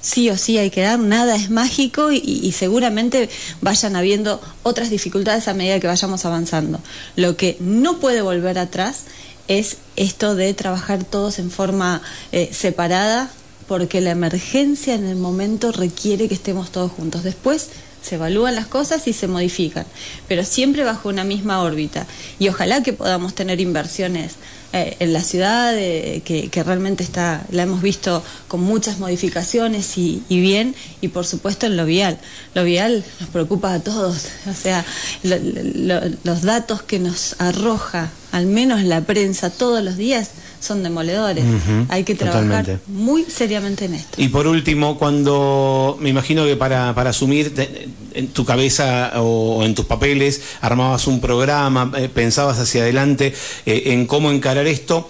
sí 0.05 0.29
o 0.29 0.37
sí 0.37 0.59
hay 0.59 0.69
que 0.69 0.81
dar, 0.81 0.99
nada 0.99 1.35
es 1.35 1.49
mágico 1.49 2.11
y, 2.11 2.17
y, 2.17 2.51
seguramente 2.51 3.27
vayan 3.61 3.95
habiendo 3.95 4.39
otras 4.61 4.91
dificultades 4.91 5.47
a 5.47 5.55
medida 5.55 5.79
que 5.79 5.87
vayamos 5.87 6.25
avanzando. 6.25 6.79
Lo 7.15 7.35
que 7.35 7.57
no 7.59 7.97
puede 7.97 8.21
volver 8.21 8.59
atrás 8.59 9.05
es 9.47 9.77
esto 9.95 10.35
de 10.35 10.53
trabajar 10.53 11.03
todos 11.03 11.39
en 11.39 11.49
forma 11.49 12.03
eh, 12.31 12.49
separada, 12.53 13.31
porque 13.67 13.99
la 13.99 14.11
emergencia 14.11 14.93
en 14.93 15.05
el 15.05 15.15
momento 15.15 15.71
requiere 15.71 16.27
que 16.27 16.35
estemos 16.35 16.71
todos 16.71 16.91
juntos. 16.91 17.23
Después 17.23 17.69
se 18.05 18.15
evalúan 18.15 18.53
las 18.53 18.67
cosas 18.67 19.07
y 19.07 19.13
se 19.13 19.27
modifican, 19.27 19.85
pero 20.27 20.43
siempre 20.43 20.83
bajo 20.83 21.09
una 21.09 21.23
misma 21.23 21.63
órbita. 21.63 22.05
Y 22.37 22.49
ojalá 22.49 22.83
que 22.83 22.93
podamos 22.93 23.33
tener 23.33 23.59
inversiones 23.59 24.33
eh, 24.73 24.95
en 24.99 25.11
la 25.11 25.21
ciudad, 25.21 25.73
eh, 25.75 26.21
que, 26.23 26.63
realmente 26.63 27.03
está, 27.03 27.43
la 27.49 27.63
hemos 27.63 27.81
visto 27.81 28.23
con 28.47 28.61
muchas 28.61 28.99
modificaciones 28.99 29.97
y, 29.97 30.21
bien, 30.29 30.75
y 31.01 31.07
por 31.07 31.25
supuesto 31.25 31.65
en 31.65 31.77
lo 31.77 31.85
vial. 31.85 32.19
Lo 32.53 32.63
vial 32.63 33.03
nos 33.19 33.29
preocupa 33.29 33.73
a 33.73 33.79
todos, 33.79 34.27
o 34.49 34.53
sea, 34.53 34.85
los 35.23 36.41
datos 36.43 36.83
que 36.83 36.99
nos 36.99 37.35
arroja 37.39 38.11
al 38.31 38.47
menos 38.47 38.83
la 38.83 39.01
prensa 39.01 39.49
todos 39.49 39.81
los 39.81 39.95
días, 39.95 40.31
son 40.59 40.83
demoledores. 40.83 41.43
Hay 41.89 42.03
que 42.03 42.15
trabajar 42.15 42.43
totalmente. 42.65 42.83
muy 42.87 43.23
seriamente 43.25 43.85
en 43.85 43.93
esto. 43.95 44.21
Y 44.21 44.29
por 44.29 44.47
último, 44.47 44.97
cuando 44.97 45.97
me 45.99 46.09
imagino 46.09 46.45
que 46.45 46.55
para, 46.55 46.93
para 46.95 47.09
asumir 47.11 47.53
te- 47.53 47.87
en 48.13 48.27
tu 48.29 48.45
cabeza 48.45 49.11
o, 49.21 49.63
en 49.63 49.75
tus 49.75 49.85
papeles 49.85 50.41
armabas 50.61 51.07
un 51.07 51.19
programa, 51.19 51.91
eh, 51.97 52.09
pensabas 52.13 52.59
hacia 52.59 52.81
adelante 52.83 53.33
eh, 53.65 53.83
en 53.87 54.05
cómo 54.07 54.31
encarar 54.31 54.67
esto. 54.67 55.09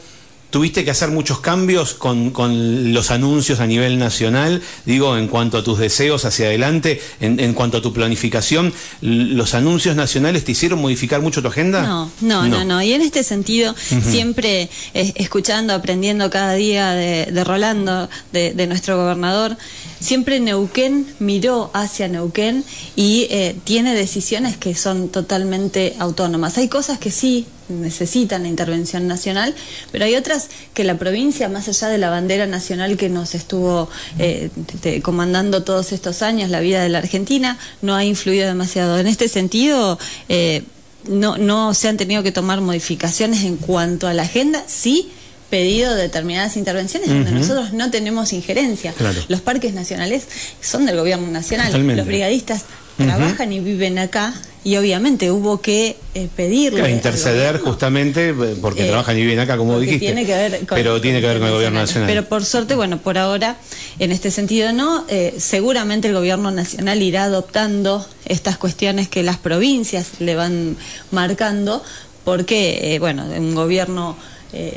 ¿Tuviste 0.56 0.86
que 0.86 0.92
hacer 0.92 1.12
muchos 1.12 1.42
cambios 1.42 1.96
con, 1.96 2.32
con 2.32 2.94
los 2.94 3.12
anuncios 3.12 3.60
a 3.60 3.68
nivel 3.68 4.00
nacional? 4.00 4.62
Digo, 4.86 5.18
en 5.18 5.28
cuanto 5.28 5.58
a 5.58 5.66
tus 5.66 5.78
deseos 5.78 6.24
hacia 6.24 6.46
adelante, 6.46 7.02
en, 7.20 7.42
en 7.42 7.54
cuanto 7.54 7.80
a 7.80 7.82
tu 7.82 7.92
planificación, 7.92 8.72
¿los 9.02 9.54
anuncios 9.54 9.98
nacionales 9.98 10.46
te 10.46 10.54
hicieron 10.54 10.80
modificar 10.80 11.20
mucho 11.20 11.42
tu 11.42 11.50
agenda? 11.50 11.82
No, 11.82 12.10
no, 12.22 12.48
no, 12.48 12.64
no. 12.64 12.82
Y 12.82 12.94
en 12.94 13.02
este 13.02 13.24
sentido, 13.24 13.76
siempre 14.02 14.70
eh, 14.94 15.12
escuchando, 15.16 15.74
aprendiendo 15.74 16.30
cada 16.30 16.54
día 16.54 16.92
de, 16.92 17.26
de 17.26 17.44
Rolando, 17.44 18.10
de, 18.32 18.54
de 18.54 18.68
nuestro 18.68 18.96
gobernador, 18.96 19.58
siempre 20.00 20.40
Neuquén 20.40 21.06
miró 21.20 21.70
hacia 21.74 22.08
Neuquén 22.08 22.64
y 22.96 23.28
eh, 23.30 23.58
tiene 23.66 23.94
decisiones 23.94 24.56
que 24.56 24.74
son 24.74 25.10
totalmente 25.10 25.98
autónomas. 26.00 26.58
Hay 26.58 26.70
cosas 26.70 26.98
que 26.98 27.12
sí 27.12 27.46
necesitan 27.70 28.44
la 28.44 28.50
intervención 28.50 29.08
nacional, 29.08 29.54
pero 29.92 30.06
hay 30.06 30.16
otras 30.16 30.50
que 30.74 30.84
la 30.84 30.98
provincia, 30.98 31.50
más 31.50 31.68
allá 31.68 31.88
de 31.88 31.98
la 31.98 32.10
bandera 32.10 32.46
nacional 32.46 32.98
que 32.98 33.10
nos 33.10 33.36
estuvo 33.36 33.90
eh, 34.20 34.50
te- 34.82 35.02
comandando 35.02 35.64
todos 35.64 35.92
estos 35.92 36.22
años, 36.22 36.50
la 36.50 36.60
vida 36.60 36.82
de 36.84 36.90
la 36.90 37.00
Argentina, 37.00 37.58
no 37.82 37.96
ha 37.96 38.04
influido 38.04 38.48
demasiado. 38.48 39.00
En 39.00 39.08
este 39.08 39.28
sentido, 39.28 39.98
eh, 40.30 40.64
no, 41.08 41.38
no 41.38 41.74
se 41.74 41.88
han 41.88 41.98
tenido 41.98 42.24
que 42.24 42.32
tomar 42.32 42.62
modificaciones 42.62 43.44
en 43.44 43.58
cuanto 43.58 44.08
a 44.08 44.14
la 44.14 44.24
agenda, 44.24 44.64
sí 44.68 45.10
pedido 45.50 45.94
determinadas 45.94 46.58
intervenciones 46.58 47.08
donde 47.08 47.32
nosotros 47.32 47.72
no 47.72 47.92
tenemos 47.92 48.34
injerencia. 48.34 48.94
Claro. 48.94 49.22
Los 49.28 49.42
parques 49.42 49.74
nacionales 49.74 50.28
son 50.60 50.88
del 50.88 50.98
gobierno 50.98 51.28
nacional. 51.28 51.68
Totalmente. 51.68 51.98
Los 51.98 52.08
brigadistas 52.08 52.66
Trabajan 52.98 53.52
y 53.52 53.60
viven 53.60 54.00
acá 54.00 54.34
y 54.64 54.78
obviamente 54.78 55.30
hubo 55.30 55.62
que 55.62 55.96
eh, 56.16 56.28
pedirle 56.36 56.80
Claro, 56.80 56.94
interceder 56.94 57.60
justamente 57.60 58.30
eh, 58.30 58.56
porque 58.60 58.86
eh, 58.86 58.88
trabajan 58.88 59.16
y 59.18 59.22
viven 59.22 59.40
acá, 59.40 59.58
como 59.58 59.80
dijiste. 59.80 60.08
Tiene 60.08 60.26
que 60.26 60.34
ver 60.34 60.60
con, 60.66 60.76
pero 60.76 61.00
tiene 61.02 61.22
que 61.22 61.28
ver 61.28 61.38
con 61.38 61.48
el 61.48 61.54
gobierno 61.54 61.82
nacional. 61.82 62.08
Pero 62.08 62.26
por 62.26 62.44
suerte, 62.44 62.74
bueno, 62.76 62.98
por 62.98 63.18
ahora, 63.18 63.58
en 64.00 64.12
este 64.12 64.32
sentido 64.32 64.74
no. 64.74 65.06
eh, 65.08 65.36
seguramente 65.38 66.08
el 66.08 66.16
gobierno 66.16 66.50
nacional 66.50 67.02
irá 67.04 67.26
adoptando 67.26 68.04
estas 68.26 68.58
cuestiones 68.58 69.08
que 69.08 69.22
las 69.24 69.38
provincias 69.38 70.20
le 70.20 70.36
van 70.36 70.78
marcando, 71.12 71.84
porque, 72.24 72.96
eh, 72.96 73.00
bueno, 73.00 73.26
un 73.26 73.54
gobierno 73.54 74.18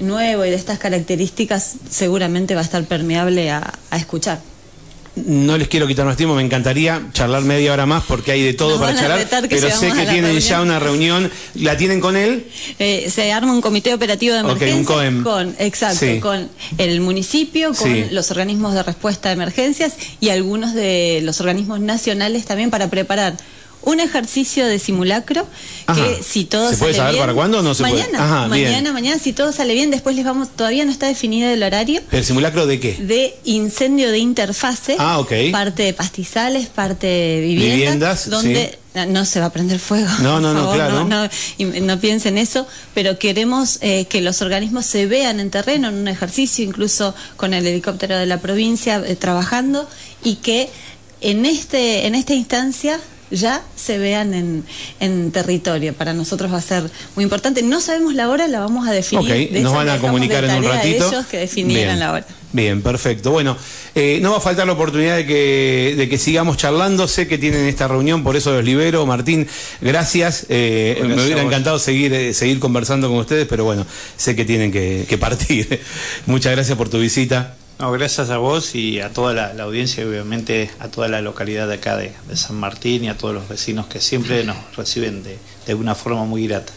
nuevo 0.01 0.45
y 0.45 0.51
de 0.51 0.57
estas 0.57 0.81
características 0.81 1.77
seguramente 1.89 2.55
va 2.57 2.63
a 2.63 2.65
estar 2.65 2.83
permeable 2.85 3.49
a, 3.53 3.75
a 3.91 3.97
escuchar. 3.97 4.41
No 5.27 5.57
les 5.59 5.69
quiero 5.69 5.87
quitar 5.87 6.05
más 6.07 6.17
tiempo, 6.17 6.35
me 6.35 6.43
encantaría 6.43 7.03
charlar 7.13 7.43
media 7.43 7.73
hora 7.73 7.87
más 7.87 8.05
porque 8.05 8.33
hay 8.33 8.43
de 8.43 8.55
todo 8.55 8.71
Nos 8.71 8.81
para 8.81 8.95
charlar, 8.99 9.27
pero 9.49 9.71
sé 9.71 9.89
que 9.89 10.07
tienen 10.07 10.23
reunión. 10.25 10.41
ya 10.41 10.61
una 10.63 10.79
reunión. 10.79 11.31
¿La 11.55 11.77
tienen 11.77 12.01
con 12.01 12.17
él? 12.17 12.47
Eh, 12.79 13.11
se 13.11 13.33
arma 13.33 13.53
un 13.53 13.61
comité 13.61 13.93
operativo 13.95 14.35
de 14.35 14.43
un 14.43 14.51
emergencia 14.51 14.85
COEM. 14.95 15.23
con, 15.23 15.55
exacto, 15.59 15.99
Sí. 16.07 16.21
con 16.21 16.49
el 16.79 17.01
municipio, 17.01 17.73
con 17.75 17.93
Sí. 17.93 18.05
los 18.11 18.31
organismos 18.31 18.75
de 18.75 18.83
respuesta 18.83 19.29
a 19.29 19.33
emergencias 19.33 19.95
y 20.21 20.29
algunos 20.31 20.75
de 20.75 21.21
los 21.23 21.41
organismos 21.41 21.81
nacionales 21.81 22.45
también 22.45 22.71
para 22.71 22.89
preparar 22.89 23.37
un 23.83 24.01
ejercicio 24.01 24.67
de 24.67 24.79
simulacro 24.79 25.47
Ajá. 25.87 26.03
que 26.05 26.23
si 26.23 26.45
todo 26.45 26.71
¿Se 26.71 26.77
puede 26.77 26.93
sale 26.93 26.97
saber 26.97 27.13
bien, 27.15 27.23
para 27.23 27.35
cuándo 27.35 27.59
o 27.61 27.63
no 27.63 27.75
se 27.75 27.83
puede? 27.85 28.03
mañana, 28.03 28.25
Ajá, 28.25 28.49
bien. 28.49 28.65
mañana, 28.69 28.93
mañana, 28.93 29.19
si 29.19 29.33
todo 29.33 29.53
sale 29.53 29.73
bien, 29.75 29.91
después 29.91 30.15
les 30.17 30.25
vamos, 30.25 30.49
todavía 30.55 30.85
no 30.85 30.91
está 30.93 31.07
definido 31.07 31.49
el 31.49 31.63
horario 31.63 32.03
¿El 32.11 32.25
simulacro 32.25 32.67
de 32.67 32.81
qué? 32.81 32.97
de 33.01 33.37
incendio 33.45 34.11
de 34.11 34.19
interfase, 34.19 34.97
Ah, 34.99 35.19
ok. 35.21 35.33
parte 35.53 35.85
de 35.85 35.93
pastizales, 35.95 36.67
parte 36.67 37.07
de 37.07 37.41
viviendas, 37.41 38.27
Viviendas, 38.27 38.31
donde 38.31 38.79
no 39.09 39.25
se 39.25 39.39
va 39.39 39.47
a 39.47 39.51
prender 39.53 39.79
fuego. 39.79 40.09
No, 40.23 40.33
por 40.35 40.43
no, 40.43 40.53
no, 40.55 40.61
favor, 40.61 40.75
claro. 40.75 41.05
No, 41.05 41.25
no, 41.29 41.81
no 41.83 42.01
piensen 42.01 42.37
eso, 42.37 42.67
pero 42.95 43.17
queremos 43.19 43.79
eh, 43.81 44.07
que 44.07 44.21
los 44.21 44.43
organismos 44.43 44.87
se 44.87 45.07
vean 45.07 45.39
en 45.39 45.51
terreno, 45.51 45.89
en 45.89 45.95
un 45.95 46.09
ejercicio, 46.09 46.65
incluso 46.65 47.15
con 47.37 47.55
el 47.55 47.65
helicóptero 47.67 48.17
de 48.19 48.27
la 48.27 48.41
provincia 48.41 49.01
eh, 49.07 49.15
trabajando, 49.15 49.89
y 50.25 50.37
que 50.37 50.69
en 51.21 51.47
este, 51.47 52.07
en 52.09 52.17
esta 52.17 52.35
instancia 52.35 52.99
ya 53.31 53.63
se 53.77 53.99
vean 53.99 54.35
en, 54.35 54.65
en 55.01 55.31
territorio. 55.33 55.95
Para 55.95 56.15
nosotros 56.15 56.53
va 56.53 56.59
a 56.59 56.63
ser 56.63 56.91
muy 57.15 57.23
importante. 57.25 57.63
No 57.63 57.81
sabemos 57.81 58.15
la 58.15 58.29
hora, 58.29 58.49
la 58.49 58.61
vamos 58.61 58.87
a 58.89 58.93
definir. 58.93 59.31
Ok, 59.31 59.53
De 59.53 59.61
nos 59.61 59.75
van 59.75 59.89
a 59.89 59.99
comunicar 59.99 60.45
en 60.45 60.57
un 60.57 60.65
ratito. 60.65 61.09
ellos 61.09 61.27
que 61.27 61.39
definieran 61.39 61.97
Bien. 61.97 62.01
la 62.01 62.13
hora. 62.13 62.27
Bien, 62.51 62.81
perfecto. 62.81 63.31
Bueno, 63.31 63.57
eh, 63.95 64.21
no 64.23 64.31
va 64.31 64.39
a 64.39 64.41
faltar 64.41 64.67
la 64.67 64.73
oportunidad 64.73 65.17
de 65.17 65.27
que, 65.27 65.95
de 65.99 66.09
que 66.09 66.17
sigamos 66.17 66.57
charlando. 66.57 67.07
Sé 67.07 67.29
que 67.29 67.37
tienen 67.37 67.67
esta 67.67 67.89
reunión, 67.89 68.23
por 68.23 68.37
eso 68.37 68.53
los 68.53 68.65
libero. 68.65 69.05
Martín, 69.05 69.47
gracias. 69.83 70.47
Eh, 70.49 70.99
me 71.07 71.23
hubiera 71.23 71.43
encantado 71.43 71.79
seguir, 71.79 72.13
eh, 72.15 72.33
seguir 72.33 72.59
conversando 72.59 73.09
con 73.09 73.19
ustedes, 73.19 73.47
pero 73.47 73.65
bueno, 73.65 73.87
sé 74.17 74.35
que 74.35 74.47
tienen 74.47 74.73
que, 74.73 75.05
que 75.09 75.19
partir. 75.19 75.81
Muchas 76.27 76.53
gracias 76.53 76.79
por 76.79 76.89
tu 76.89 76.99
visita. 76.99 77.55
No, 77.79 77.93
gracias 77.93 78.31
a 78.31 78.39
vos 78.39 78.75
y 78.75 79.01
a 79.01 79.13
toda 79.13 79.35
la, 79.55 79.63
audiencia 79.63 80.03
y 80.03 80.07
obviamente 80.09 80.69
a 80.81 80.89
toda 80.89 81.07
la 81.07 81.21
localidad 81.23 81.69
de 81.69 81.75
acá 81.75 81.97
de, 81.97 82.13
de 82.27 82.37
San 82.37 82.57
Martín 82.57 83.05
y 83.05 83.09
a 83.09 83.17
todos 83.17 83.33
los 83.33 83.49
vecinos 83.49 83.87
que 83.87 84.01
siempre 84.01 84.43
nos 84.43 84.57
reciben 84.75 85.23
de, 85.23 85.39
de 85.65 85.75
una 85.75 85.95
forma 85.95 86.25
muy 86.25 86.49
grata. 86.49 86.73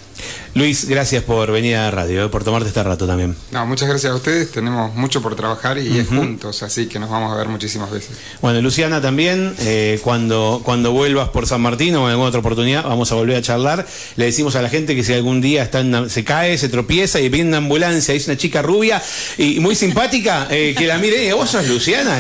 Luis, 0.54 0.86
gracias 0.88 1.24
por 1.24 1.52
venir 1.52 1.76
a 1.78 1.84
la 1.86 1.92
radio, 1.92 2.26
eh, 2.26 2.30
por 2.30 2.44
tomarte 2.44 2.68
este 2.68 2.84
rato 2.84 3.08
también. 3.08 3.36
No, 3.52 3.66
muchas 3.66 3.88
gracias 3.88 4.12
a 4.12 4.16
ustedes. 4.16 4.52
Tenemos 4.52 4.94
mucho 4.96 5.22
por 5.22 5.36
trabajar 5.36 5.78
y 5.78 5.98
es 5.98 6.08
juntos, 6.08 6.62
así 6.64 6.88
que 6.88 7.00
nos 7.00 7.10
vamos 7.10 7.32
a 7.34 7.36
ver 7.38 7.48
muchísimas 7.48 7.90
veces. 7.92 8.12
Bueno, 8.42 8.62
Luciana 8.62 9.02
también, 9.02 9.54
eh, 9.60 10.00
cuando, 10.04 10.62
cuando 10.64 10.92
vuelvas 10.92 11.30
por 11.30 11.48
San 11.48 11.62
Martín 11.62 11.96
o 11.96 12.06
en 12.06 12.12
alguna 12.12 12.28
otra 12.30 12.40
oportunidad, 12.42 12.84
vamos 12.84 13.12
a 13.12 13.16
volver 13.16 13.38
a 13.38 13.42
charlar. 13.42 13.88
Le 14.18 14.26
decimos 14.26 14.56
a 14.56 14.62
la 14.62 14.70
gente 14.70 14.96
que 14.96 15.04
si 15.04 15.14
algún 15.14 15.40
día 15.42 15.64
está 15.64 15.80
en 15.80 15.88
una- 15.96 16.10
se 16.10 16.24
cae, 16.24 16.58
se 16.58 16.68
tropieza 16.70 17.20
y 17.20 17.30
viene 17.30 17.50
una 17.50 17.58
ambulancia, 17.58 18.14
es 18.14 18.28
una 18.28 18.36
chica 18.38 18.62
rubia 18.62 19.02
y 19.38 19.60
muy 19.60 19.76
simpática, 19.76 20.48
eh, 20.52 20.76
que 20.78 20.86
la 20.88 20.98
mire, 20.98 21.32
vos 21.34 21.50
sos 21.50 21.68
Luciana. 21.68 22.20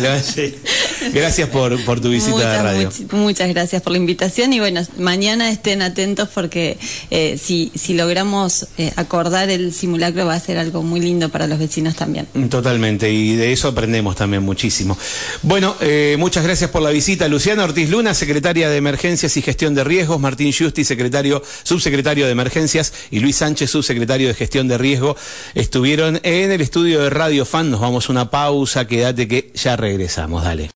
Gracias 1.13 1.49
por, 1.49 1.83
por 1.83 1.99
tu 1.99 2.09
visita 2.09 2.31
muchas, 2.31 2.47
a 2.59 2.63
la 2.63 2.63
radio. 2.63 2.89
much- 2.89 3.11
muchas 3.13 3.49
gracias 3.49 3.81
por 3.81 3.91
la 3.91 3.97
invitación 3.97 4.53
y 4.53 4.59
bueno, 4.59 4.81
mañana 4.97 5.49
estén 5.49 5.81
atentos 5.81 6.29
porque 6.33 6.77
eh, 7.09 7.37
si, 7.41 7.71
si 7.91 7.97
logramos 7.97 8.67
eh, 8.77 8.93
acordar 8.95 9.49
el 9.49 9.73
simulacro 9.73 10.25
va 10.25 10.35
a 10.35 10.39
ser 10.39 10.57
algo 10.57 10.81
muy 10.81 11.01
lindo 11.01 11.27
para 11.27 11.45
los 11.45 11.59
vecinos 11.59 11.93
también. 11.93 12.25
Totalmente, 12.49 13.11
y 13.11 13.35
de 13.35 13.51
eso 13.51 13.67
aprendemos 13.67 14.15
también 14.15 14.43
muchísimo. 14.43 14.97
Bueno, 15.41 15.75
eh, 15.81 16.15
muchas 16.17 16.45
gracias 16.45 16.69
por 16.69 16.81
la 16.81 16.89
visita. 16.91 17.27
Luciana 17.27 17.65
Ortiz 17.65 17.89
Luna, 17.89 18.13
secretaria 18.13 18.69
de 18.69 18.77
Emergencias 18.77 19.35
y 19.35 19.41
Gestión 19.41 19.75
de 19.75 19.83
Riesgos, 19.83 20.21
Martín 20.21 20.53
Justi, 20.57 20.85
secretario, 20.85 21.43
subsecretario 21.63 22.27
de 22.27 22.31
Emergencias, 22.31 22.93
y 23.11 23.19
Luis 23.19 23.35
Sánchez, 23.35 23.69
subsecretario 23.69 24.29
de 24.29 24.35
Gestión 24.35 24.69
de 24.69 24.77
Riesgo, 24.77 25.17
estuvieron 25.53 26.21
en 26.23 26.49
el 26.49 26.61
estudio 26.61 27.01
de 27.01 27.09
Radio 27.09 27.43
Fan. 27.43 27.71
Nos 27.71 27.81
vamos 27.81 28.07
a 28.07 28.11
una 28.13 28.29
pausa, 28.29 28.87
quédate 28.87 29.27
que 29.27 29.51
ya 29.53 29.75
regresamos, 29.75 30.45
dale. 30.45 30.69